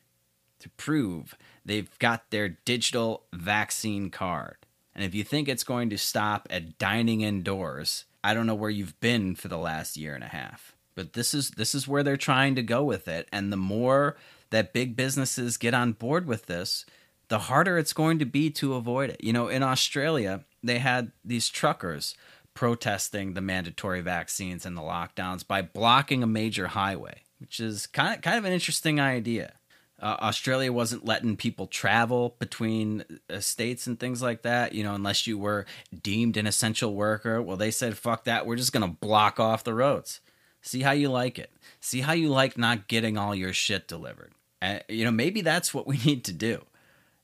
[0.59, 1.35] to prove
[1.65, 4.57] they've got their digital vaccine card.
[4.95, 8.71] And if you think it's going to stop at dining indoors, I don't know where
[8.71, 10.77] you've been for the last year and a half.
[10.95, 14.17] But this is this is where they're trying to go with it and the more
[14.51, 16.85] that big businesses get on board with this,
[17.29, 19.23] the harder it's going to be to avoid it.
[19.23, 22.15] You know, in Australia, they had these truckers
[22.53, 28.15] protesting the mandatory vaccines and the lockdowns by blocking a major highway, which is kind
[28.15, 29.55] of kind of an interesting idea.
[30.01, 34.95] Uh, Australia wasn't letting people travel between uh, states and things like that, you know,
[34.95, 35.67] unless you were
[36.03, 37.43] deemed an essential worker.
[37.43, 38.47] Well, they said, fuck that.
[38.47, 40.21] We're just to block off the roads.
[40.63, 41.53] See how you like it.
[41.81, 44.33] See how you like not getting all your shit delivered.
[44.63, 46.65] Uh, you know, maybe that's what we need to do.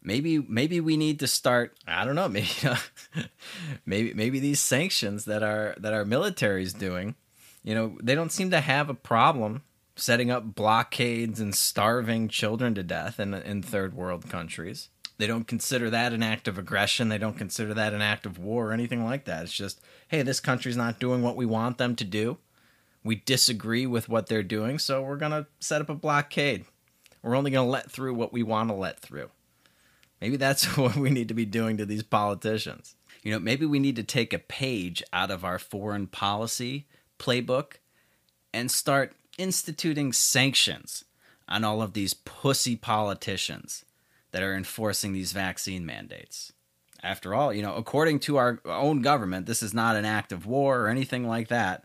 [0.02, 1.76] Maybe maybe we need to start.
[1.86, 2.28] I don't know.
[2.28, 2.52] Maybe
[3.84, 7.16] maybe maybe these sanctions that our that our military is doing,
[7.64, 9.62] you know, they don't seem to have a problem
[9.96, 14.90] setting up blockades and starving children to death in in third world countries.
[15.18, 17.08] They don't consider that an act of aggression.
[17.08, 19.44] They don't consider that an act of war or anything like that.
[19.44, 22.36] It's just, hey, this country's not doing what we want them to do.
[23.02, 26.66] We disagree with what they're doing, so we're going to set up a blockade.
[27.22, 29.30] We're only going to let through what we want to let through.
[30.20, 32.94] Maybe that's what we need to be doing to these politicians.
[33.22, 36.86] You know, maybe we need to take a page out of our foreign policy
[37.18, 37.74] playbook
[38.52, 41.04] and start instituting sanctions
[41.48, 43.84] on all of these pussy politicians
[44.32, 46.52] that are enforcing these vaccine mandates.
[47.02, 50.46] After all, you know, according to our own government, this is not an act of
[50.46, 51.84] war or anything like that.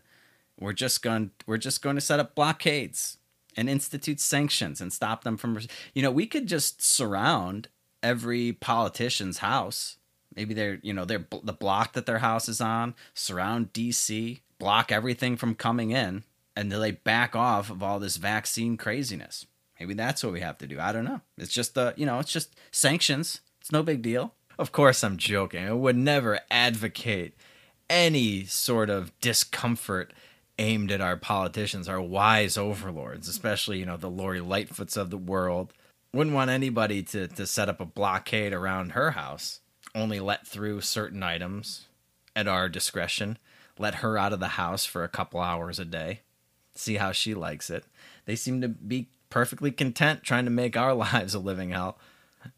[0.58, 3.18] We're just going we're just going to set up blockades
[3.56, 5.60] and institute sanctions and stop them from
[5.94, 7.68] you know, we could just surround
[8.02, 9.96] every politician's house.
[10.34, 14.90] Maybe they're, you know, they're the block that their house is on, surround DC, block
[14.90, 16.24] everything from coming in
[16.56, 19.46] and they back off of all this vaccine craziness.
[19.78, 20.78] Maybe that's what we have to do.
[20.78, 21.20] I don't know.
[21.36, 23.40] It's just the, you know, it's just sanctions.
[23.60, 24.34] It's no big deal.
[24.58, 25.66] Of course, I'm joking.
[25.66, 27.34] I would never advocate
[27.88, 30.12] any sort of discomfort
[30.58, 35.18] aimed at our politicians, our wise overlords, especially, you know, the Lori Lightfoots of the
[35.18, 35.72] world.
[36.12, 39.60] Wouldn't want anybody to, to set up a blockade around her house,
[39.94, 41.86] only let through certain items
[42.36, 43.38] at our discretion,
[43.78, 46.20] let her out of the house for a couple hours a day
[46.74, 47.84] see how she likes it.
[48.24, 51.98] They seem to be perfectly content trying to make our lives a living hell.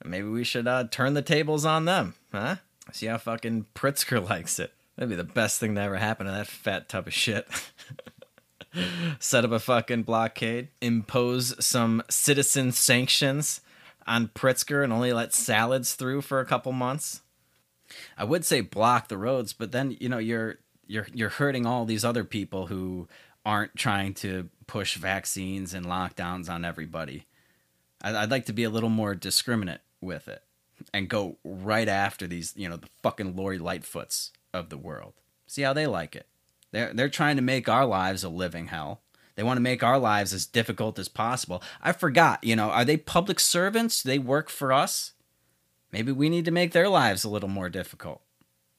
[0.05, 2.57] Maybe we should uh, turn the tables on them, huh?
[2.93, 4.73] See how fucking Pritzker likes it.
[4.97, 7.49] That'd be the best thing to ever happen to that fat tub of shit.
[9.19, 13.61] Set up a fucking blockade, impose some citizen sanctions
[14.07, 17.23] on Pritzker, and only let salads through for a couple months.
[18.19, 20.57] I would say block the roads, but then you know you're
[20.87, 23.09] you're you're hurting all these other people who
[23.45, 27.27] aren't trying to push vaccines and lockdowns on everybody.
[28.03, 30.43] I'd like to be a little more discriminate with it
[30.93, 35.15] and go right after these, you know, the fucking Lori Lightfoots of the world.
[35.47, 36.27] See how they like it.
[36.73, 39.01] They're they're trying to make our lives a living hell.
[39.37, 41.63] They want to make our lives as difficult as possible.
[41.83, 44.03] I forgot, you know, are they public servants?
[44.03, 45.13] Do they work for us?
[45.91, 48.23] Maybe we need to make their lives a little more difficult.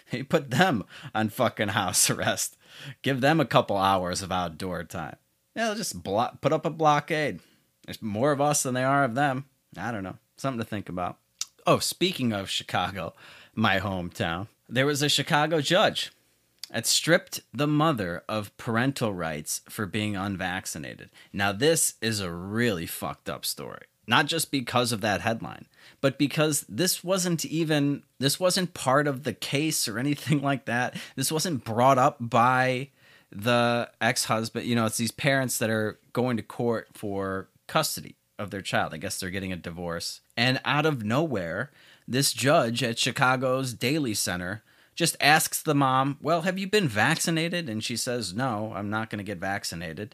[0.11, 0.83] He put them
[1.13, 2.57] on fucking house arrest.
[3.01, 5.15] Give them a couple hours of outdoor time.
[5.55, 7.39] Yeah, just blo- put up a blockade.
[7.85, 9.45] There's more of us than there are of them.
[9.77, 10.17] I don't know.
[10.37, 11.17] Something to think about.
[11.65, 13.13] Oh, speaking of Chicago,
[13.55, 16.11] my hometown, there was a Chicago judge
[16.69, 21.09] that stripped the mother of parental rights for being unvaccinated.
[21.31, 25.65] Now, this is a really fucked up story not just because of that headline
[26.01, 30.95] but because this wasn't even this wasn't part of the case or anything like that.
[31.15, 32.89] This wasn't brought up by
[33.31, 38.51] the ex-husband you know it's these parents that are going to court for custody of
[38.51, 38.93] their child.
[38.93, 40.21] I guess they're getting a divorce.
[40.37, 41.71] And out of nowhere
[42.07, 47.67] this judge at chicago's Daley Center just asks the mom well have you been vaccinated?
[47.67, 50.13] And she says no i'm not going to get vaccinated.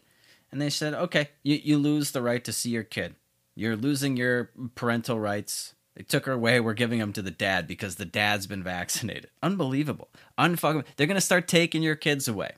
[0.50, 3.14] And they said okay you, you lose the right to see your kid
[3.54, 5.74] you're losing your parental rights.
[5.94, 6.60] They took her away.
[6.60, 9.30] We're giving them to the dad because the dad's been vaccinated.
[9.42, 10.08] Unbelievable.
[10.38, 10.84] Unfucking.
[10.96, 12.52] They're going to start taking your kids away.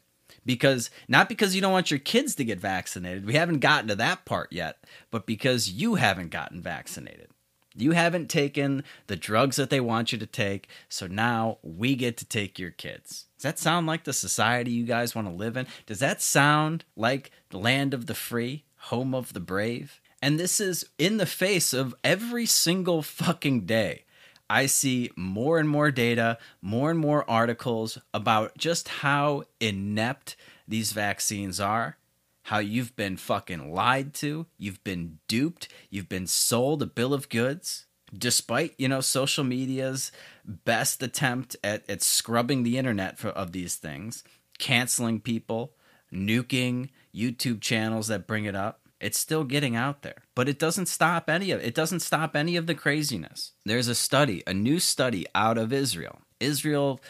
[0.47, 3.25] Because not because you don't want your kids to get vaccinated.
[3.25, 4.77] We haven't gotten to that part yet,
[5.11, 7.29] but because you haven't gotten vaccinated.
[7.77, 12.17] You haven't taken the drugs that they want you to take, so now we get
[12.19, 13.27] to take your kids.
[13.37, 15.67] Does that sound like the society you guys want to live in?
[15.87, 20.01] Does that sound like the land of the free, home of the brave?
[20.25, 24.05] And this is in the face of every single fucking day.
[24.49, 30.35] I see more and more data, more and more articles about just how inept
[30.67, 31.99] these vaccines are,
[32.45, 37.29] how you've been fucking lied to, you've been duped, you've been sold a bill of
[37.29, 37.85] goods.
[38.17, 40.11] Despite, you know, social media's
[40.43, 44.25] best attempt at, at scrubbing the internet for, of these things,
[44.59, 45.75] canceling people,
[46.11, 50.87] nuking YouTube channels that bring it up, it's still getting out there, but it doesn't
[50.87, 53.53] stop any of it doesn't stop any of the craziness.
[53.65, 56.21] There's a study, a new study out of Israel.
[56.41, 57.01] Israel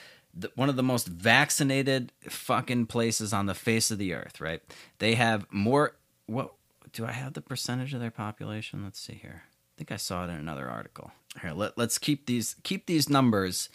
[0.55, 4.61] one of the most vaccinated fucking places on the face of the earth, right?
[4.99, 5.97] They have more.
[6.27, 6.55] What
[6.93, 8.83] do I have the percentage of their population?
[8.85, 9.45] Let's see here.
[9.45, 11.13] I think I saw it in another article.
[11.41, 13.69] Here, let, let's keep these keep these numbers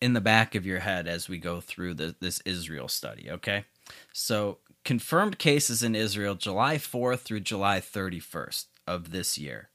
[0.00, 3.30] in the back of your head as we go through the, this Israel study.
[3.30, 3.64] Okay,
[4.12, 9.68] so confirmed cases in Israel July 4th through July 31st of this year.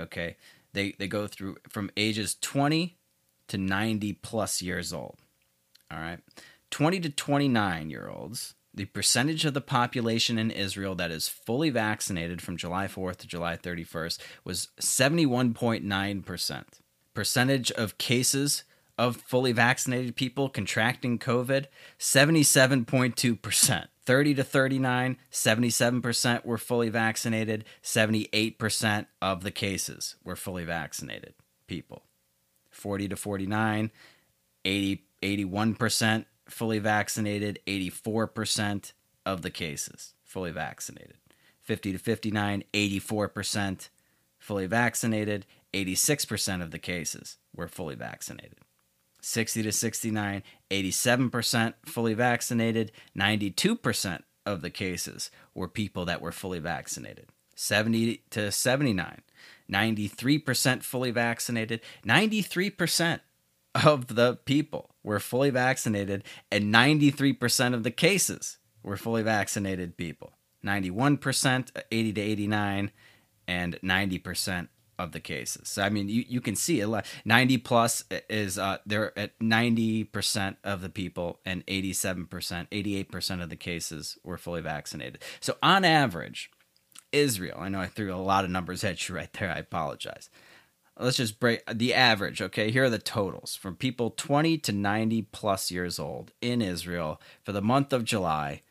[0.00, 0.36] Okay,
[0.72, 2.96] they they go through from ages 20
[3.48, 5.18] to 90 plus years old.
[5.90, 6.18] All right.
[6.70, 11.68] 20 to 29 year olds, the percentage of the population in Israel that is fully
[11.68, 16.64] vaccinated from July 4th to July 31st was 71.9%.
[17.12, 18.64] Percentage of cases
[18.96, 21.66] of fully vaccinated people contracting COVID,
[21.98, 23.86] 77.2%.
[24.06, 27.64] 30 to 39, 77% were fully vaccinated.
[27.82, 31.34] 78% of the cases were fully vaccinated
[31.66, 32.04] people.
[32.70, 33.90] 40 to 49,
[34.64, 38.92] 80, 81% fully vaccinated, 84%
[39.24, 41.16] of the cases fully vaccinated.
[41.62, 43.88] 50 to 59, 84%
[44.38, 48.58] fully vaccinated, 86% of the cases were fully vaccinated.
[49.24, 56.58] 60 to 69, 87% fully vaccinated, 92% of the cases were people that were fully
[56.58, 57.30] vaccinated.
[57.54, 59.22] 70 to 79,
[59.70, 63.20] 93% fully vaccinated, 93%
[63.74, 70.34] of the people were fully vaccinated, and 93% of the cases were fully vaccinated people.
[70.64, 72.90] 91%, 80 to 89,
[73.46, 74.68] and 90%
[74.98, 75.68] of the cases.
[75.68, 77.06] So I mean, you, you can see it.
[77.24, 82.68] Ninety plus is uh, they're at ninety percent of the people, and eighty seven percent,
[82.72, 85.22] eighty eight percent of the cases were fully vaccinated.
[85.40, 86.50] So on average,
[87.12, 87.58] Israel.
[87.60, 89.50] I know I threw a lot of numbers at you right there.
[89.50, 90.30] I apologize.
[90.98, 92.40] Let's just break the average.
[92.40, 97.20] Okay, here are the totals from people twenty to ninety plus years old in Israel
[97.42, 98.62] for the month of July.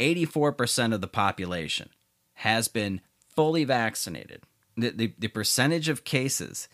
[0.00, 1.90] Eighty four percent of the population
[2.34, 3.00] has been
[3.34, 4.42] fully vaccinated
[4.78, 6.68] the, the, the percentage of cases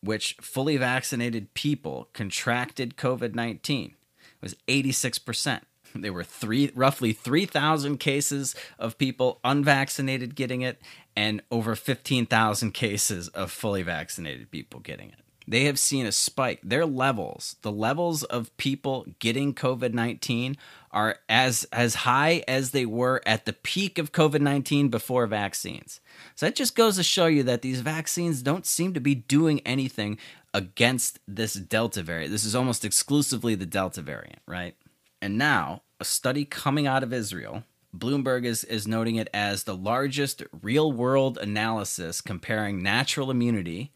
[0.00, 3.94] which fully vaccinated people contracted COVID 19
[4.40, 5.60] was 86%.
[5.94, 10.80] There were three, roughly 3,000 cases of people unvaccinated getting it,
[11.14, 16.60] and over 15,000 cases of fully vaccinated people getting it they have seen a spike.
[16.62, 20.56] Their levels, the levels of people getting COVID 19
[20.90, 26.00] are as as high as they were at the peak of COVID 19 before vaccines.
[26.34, 29.60] So that just goes to show you that these vaccines don't seem to be doing
[29.60, 30.18] anything
[30.54, 32.30] against this Delta variant.
[32.30, 34.76] This is almost exclusively the Delta variant, right?
[35.20, 37.64] And now, a study coming out of Israel
[37.96, 43.92] Bloomberg is, is noting it as the largest real world analysis comparing natural immunity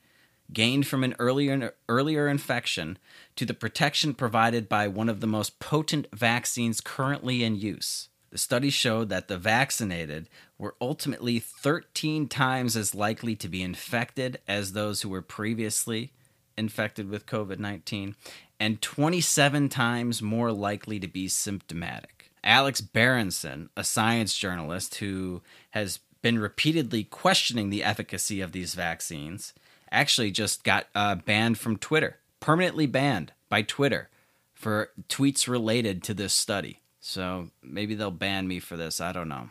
[0.52, 2.98] gained from an earlier earlier infection
[3.36, 8.08] to the protection provided by one of the most potent vaccines currently in use.
[8.30, 10.28] The study showed that the vaccinated
[10.58, 16.12] were ultimately 13 times as likely to be infected as those who were previously
[16.56, 18.14] infected with COVID 19
[18.58, 22.30] and 27 times more likely to be symptomatic.
[22.42, 29.52] Alex Berenson, a science journalist who has been repeatedly questioning the efficacy of these vaccines,
[29.96, 34.08] actually just got uh, banned from Twitter, permanently banned by Twitter
[34.54, 36.80] for tweets related to this study.
[37.00, 39.00] So maybe they'll ban me for this.
[39.00, 39.48] I don't know.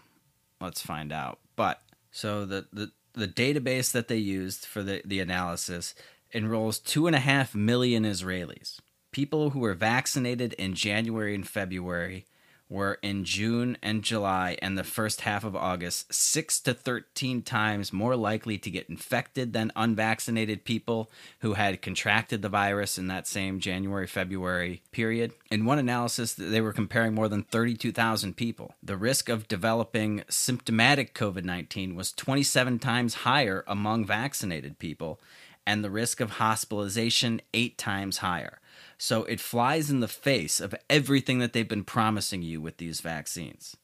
[0.61, 1.39] Let's find out.
[1.55, 1.81] But
[2.11, 5.95] so the the, the database that they used for the, the analysis
[6.33, 8.79] enrolls two and a half million Israelis,
[9.11, 12.25] people who were vaccinated in January and February
[12.69, 17.93] were in June and July and the first half of August 6 to 13 times
[17.93, 21.09] more likely to get infected than unvaccinated people
[21.39, 25.31] who had contracted the virus in that same January February period.
[25.51, 28.73] In one analysis, they were comparing more than 32,000 people.
[28.81, 35.19] The risk of developing symptomatic COVID 19 was 27 times higher among vaccinated people,
[35.67, 38.59] and the risk of hospitalization eight times higher.
[38.97, 43.01] So it flies in the face of everything that they've been promising you with these
[43.01, 43.75] vaccines.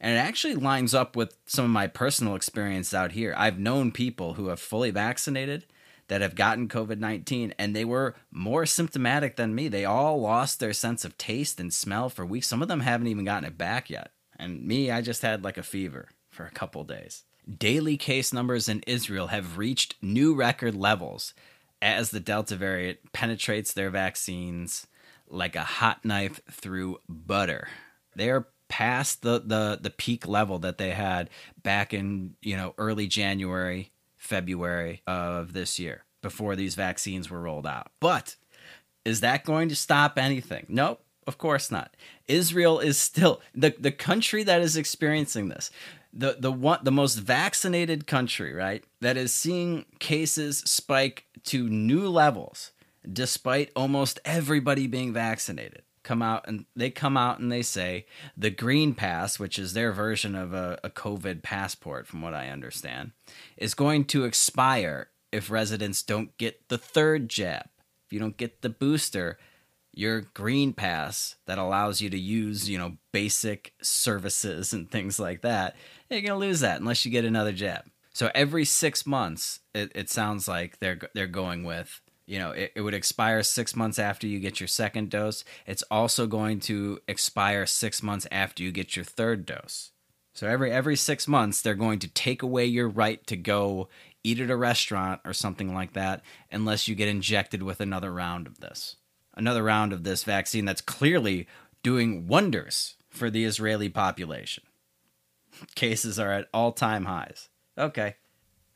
[0.00, 3.34] And it actually lines up with some of my personal experience out here.
[3.36, 5.66] I've known people who have fully vaccinated
[6.08, 9.68] that have gotten COVID 19 and they were more symptomatic than me.
[9.68, 12.48] They all lost their sense of taste and smell for weeks.
[12.48, 14.10] Some of them haven't even gotten it back yet.
[14.38, 17.24] And me, I just had like a fever for a couple days.
[17.58, 21.34] Daily case numbers in Israel have reached new record levels
[21.82, 24.86] as the Delta variant penetrates their vaccines
[25.28, 27.68] like a hot knife through butter.
[28.14, 31.28] They're past the, the, the peak level that they had
[31.62, 37.66] back in, you know, early January, February of this year before these vaccines were rolled
[37.66, 37.90] out.
[38.00, 38.36] But
[39.04, 40.66] Is that going to stop anything?
[40.68, 41.96] Nope, of course not.
[42.28, 45.70] Israel is still the, the country that is experiencing this.
[46.12, 48.84] The the one the most vaccinated country, right?
[49.00, 52.72] That is seeing cases spike to new levels
[53.10, 58.06] despite almost everybody being vaccinated come out and they come out and they say
[58.36, 62.48] the green pass which is their version of a, a, covid passport from what i
[62.48, 63.12] understand
[63.56, 67.66] is going to expire if residents don't get the third jab
[68.06, 69.38] if you don't get the booster
[69.94, 75.42] your green pass that allows you to use you know basic services and things like
[75.42, 75.76] that
[76.12, 77.84] you're going to lose that unless you get another jab.
[78.12, 82.72] So every six months it, it sounds like they're they're going with you know it,
[82.76, 85.44] it would expire six months after you get your second dose.
[85.66, 89.92] It's also going to expire six months after you get your third dose.
[90.34, 93.88] So every every six months they're going to take away your right to go
[94.24, 98.46] eat at a restaurant or something like that unless you get injected with another round
[98.46, 98.96] of this
[99.34, 101.46] another round of this vaccine that's clearly
[101.82, 104.64] doing wonders for the israeli population
[105.74, 108.16] cases are at all-time highs okay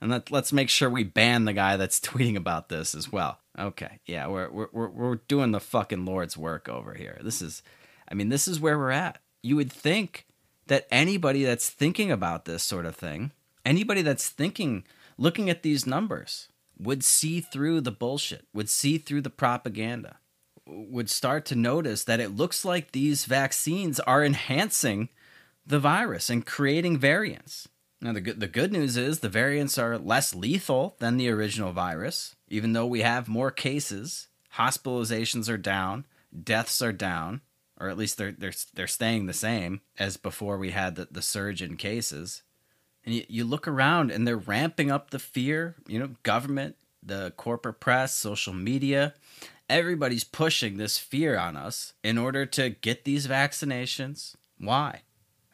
[0.00, 3.38] and let, let's make sure we ban the guy that's tweeting about this as well.
[3.58, 7.18] Okay, yeah, we're we're we're doing the fucking Lord's work over here.
[7.22, 7.62] This is,
[8.08, 9.18] I mean, this is where we're at.
[9.42, 10.26] You would think
[10.66, 13.32] that anybody that's thinking about this sort of thing,
[13.64, 14.84] anybody that's thinking,
[15.16, 16.48] looking at these numbers,
[16.78, 20.18] would see through the bullshit, would see through the propaganda,
[20.66, 25.08] would start to notice that it looks like these vaccines are enhancing
[25.66, 27.68] the virus and creating variants.
[28.00, 31.72] Now, the good, the good news is the variants are less lethal than the original
[31.72, 34.28] virus, even though we have more cases.
[34.56, 36.06] Hospitalizations are down,
[36.42, 37.40] deaths are down,
[37.80, 41.22] or at least they're, they're, they're staying the same as before we had the, the
[41.22, 42.42] surge in cases.
[43.04, 47.32] And you, you look around and they're ramping up the fear, you know, government, the
[47.36, 49.14] corporate press, social media.
[49.68, 54.36] Everybody's pushing this fear on us in order to get these vaccinations.
[54.58, 55.02] Why?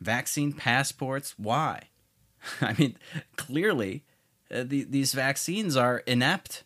[0.01, 1.35] Vaccine passports?
[1.39, 1.89] Why?
[2.61, 2.97] I mean,
[3.37, 4.05] clearly,
[4.53, 6.65] uh, the, these vaccines are inept.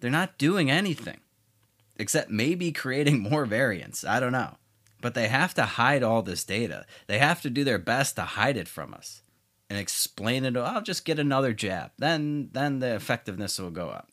[0.00, 1.20] They're not doing anything
[2.00, 4.04] except maybe creating more variants.
[4.04, 4.56] I don't know.
[5.02, 6.84] But they have to hide all this data.
[7.06, 9.22] They have to do their best to hide it from us
[9.70, 10.56] and explain it.
[10.56, 11.92] I'll just get another jab.
[11.96, 14.09] Then, then the effectiveness will go up.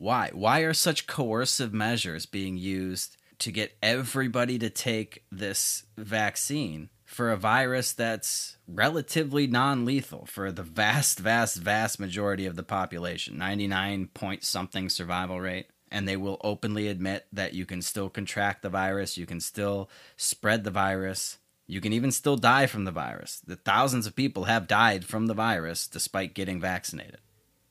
[0.00, 0.30] Why?
[0.32, 7.30] Why are such coercive measures being used to get everybody to take this vaccine for
[7.30, 13.36] a virus that's relatively non lethal for the vast, vast, vast majority of the population
[13.36, 15.66] 99 point something survival rate.
[15.90, 19.90] And they will openly admit that you can still contract the virus, you can still
[20.16, 21.36] spread the virus,
[21.66, 23.42] you can even still die from the virus.
[23.46, 27.18] The thousands of people have died from the virus despite getting vaccinated.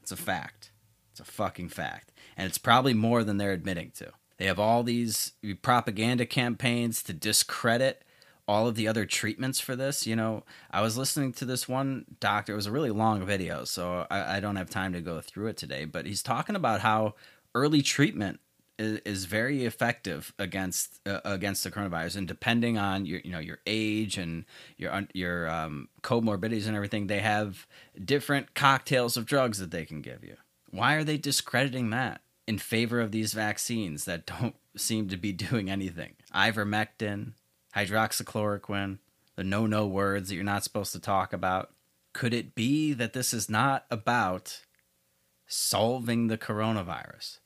[0.04, 0.69] It's a fact.
[1.20, 2.12] It's a fucking fact.
[2.38, 4.12] And it's probably more than they're admitting to.
[4.38, 8.04] They have all these propaganda campaigns to discredit
[8.48, 10.08] all of the other treatments for this.
[10.08, 12.54] You know, I was listening to this one doctor.
[12.54, 15.48] It was a really long video, so I, I don't have time to go through
[15.48, 15.84] it today.
[15.84, 17.16] But he's talking about how
[17.54, 18.40] early treatment
[18.78, 23.40] is, is very effective against uh, against the coronavirus, and depending on your you know
[23.40, 24.46] your age and
[24.78, 27.68] your your um, comorbidities and everything, they have
[28.04, 30.38] different cocktails of drugs that they can give you.
[30.72, 35.32] Why are they discrediting that in favor of these vaccines that don't seem to be
[35.32, 36.16] doing anything?
[36.34, 37.34] Ivermectin,
[37.76, 39.00] hydroxychloroquine,
[39.36, 41.72] the no no words that you're not supposed to talk about.
[42.14, 44.62] Could it be that this is not about
[45.48, 47.40] solving the coronavirus?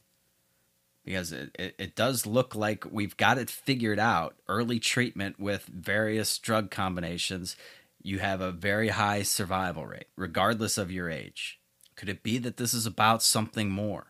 [1.05, 4.35] Because it, it, it, does look like we've got it figured out.
[4.47, 7.57] Early treatment with various drug combinations,
[8.01, 11.59] you have a very high survival rate, regardless of your age.
[11.95, 14.07] Could it be that this is about something more?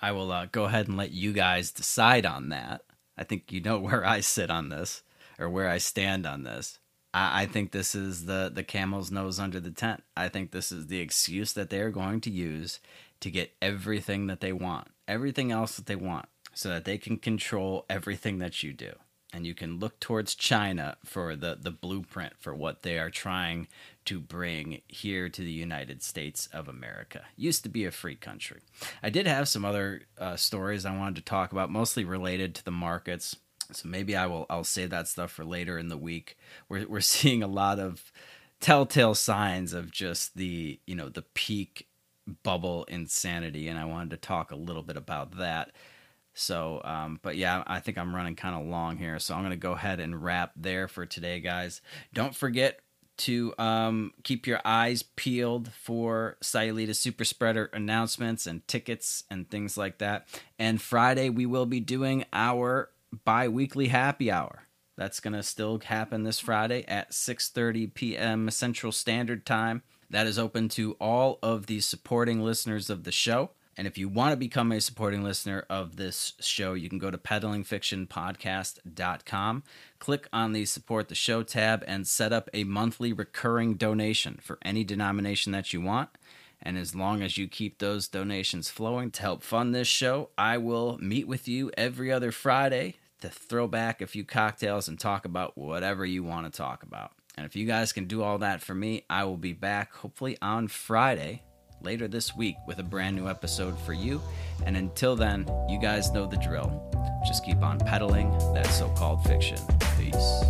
[0.00, 2.82] I will uh, go ahead and let you guys decide on that.
[3.16, 5.02] I think you know where I sit on this
[5.38, 6.78] or where I stand on this.
[7.12, 10.02] I, I think this is the the camel's nose under the tent.
[10.16, 12.80] I think this is the excuse that they are going to use
[13.20, 17.16] to get everything that they want, everything else that they want, so that they can
[17.16, 18.92] control everything that you do.
[19.32, 23.68] And you can look towards China for the, the blueprint for what they are trying
[24.06, 27.26] to bring here to the United States of America.
[27.36, 28.62] Used to be a free country.
[29.02, 32.64] I did have some other uh, stories I wanted to talk about, mostly related to
[32.64, 33.36] the markets.
[33.70, 36.38] So maybe I will I'll save that stuff for later in the week.
[36.70, 38.10] We're we're seeing a lot of
[38.60, 41.86] telltale signs of just the you know the peak
[42.42, 45.72] bubble insanity, and I wanted to talk a little bit about that.
[46.38, 49.50] So, um, but yeah, I think I'm running kind of long here, so I'm going
[49.50, 51.80] to go ahead and wrap there for today, guys.
[52.14, 52.80] Don't forget
[53.18, 59.76] to um, keep your eyes peeled for Sayulita Super Spreader announcements and tickets and things
[59.76, 60.28] like that.
[60.58, 62.90] And Friday, we will be doing our
[63.24, 64.68] bi weekly happy hour.
[64.96, 68.50] That's going to still happen this Friday at 6:30 p.m.
[68.50, 69.82] Central Standard Time.
[70.10, 73.50] That is open to all of the supporting listeners of the show.
[73.78, 77.12] And if you want to become a supporting listener of this show, you can go
[77.12, 79.62] to peddlingfictionpodcast.com,
[80.00, 84.58] click on the support the show tab, and set up a monthly recurring donation for
[84.62, 86.08] any denomination that you want.
[86.60, 90.58] And as long as you keep those donations flowing to help fund this show, I
[90.58, 95.24] will meet with you every other Friday to throw back a few cocktails and talk
[95.24, 97.12] about whatever you want to talk about.
[97.36, 100.36] And if you guys can do all that for me, I will be back hopefully
[100.42, 101.44] on Friday
[101.82, 104.20] later this week with a brand new episode for you.
[104.66, 106.82] And until then, you guys know the drill.
[107.26, 109.58] Just keep on peddling that so called fiction.
[109.96, 110.44] Peace.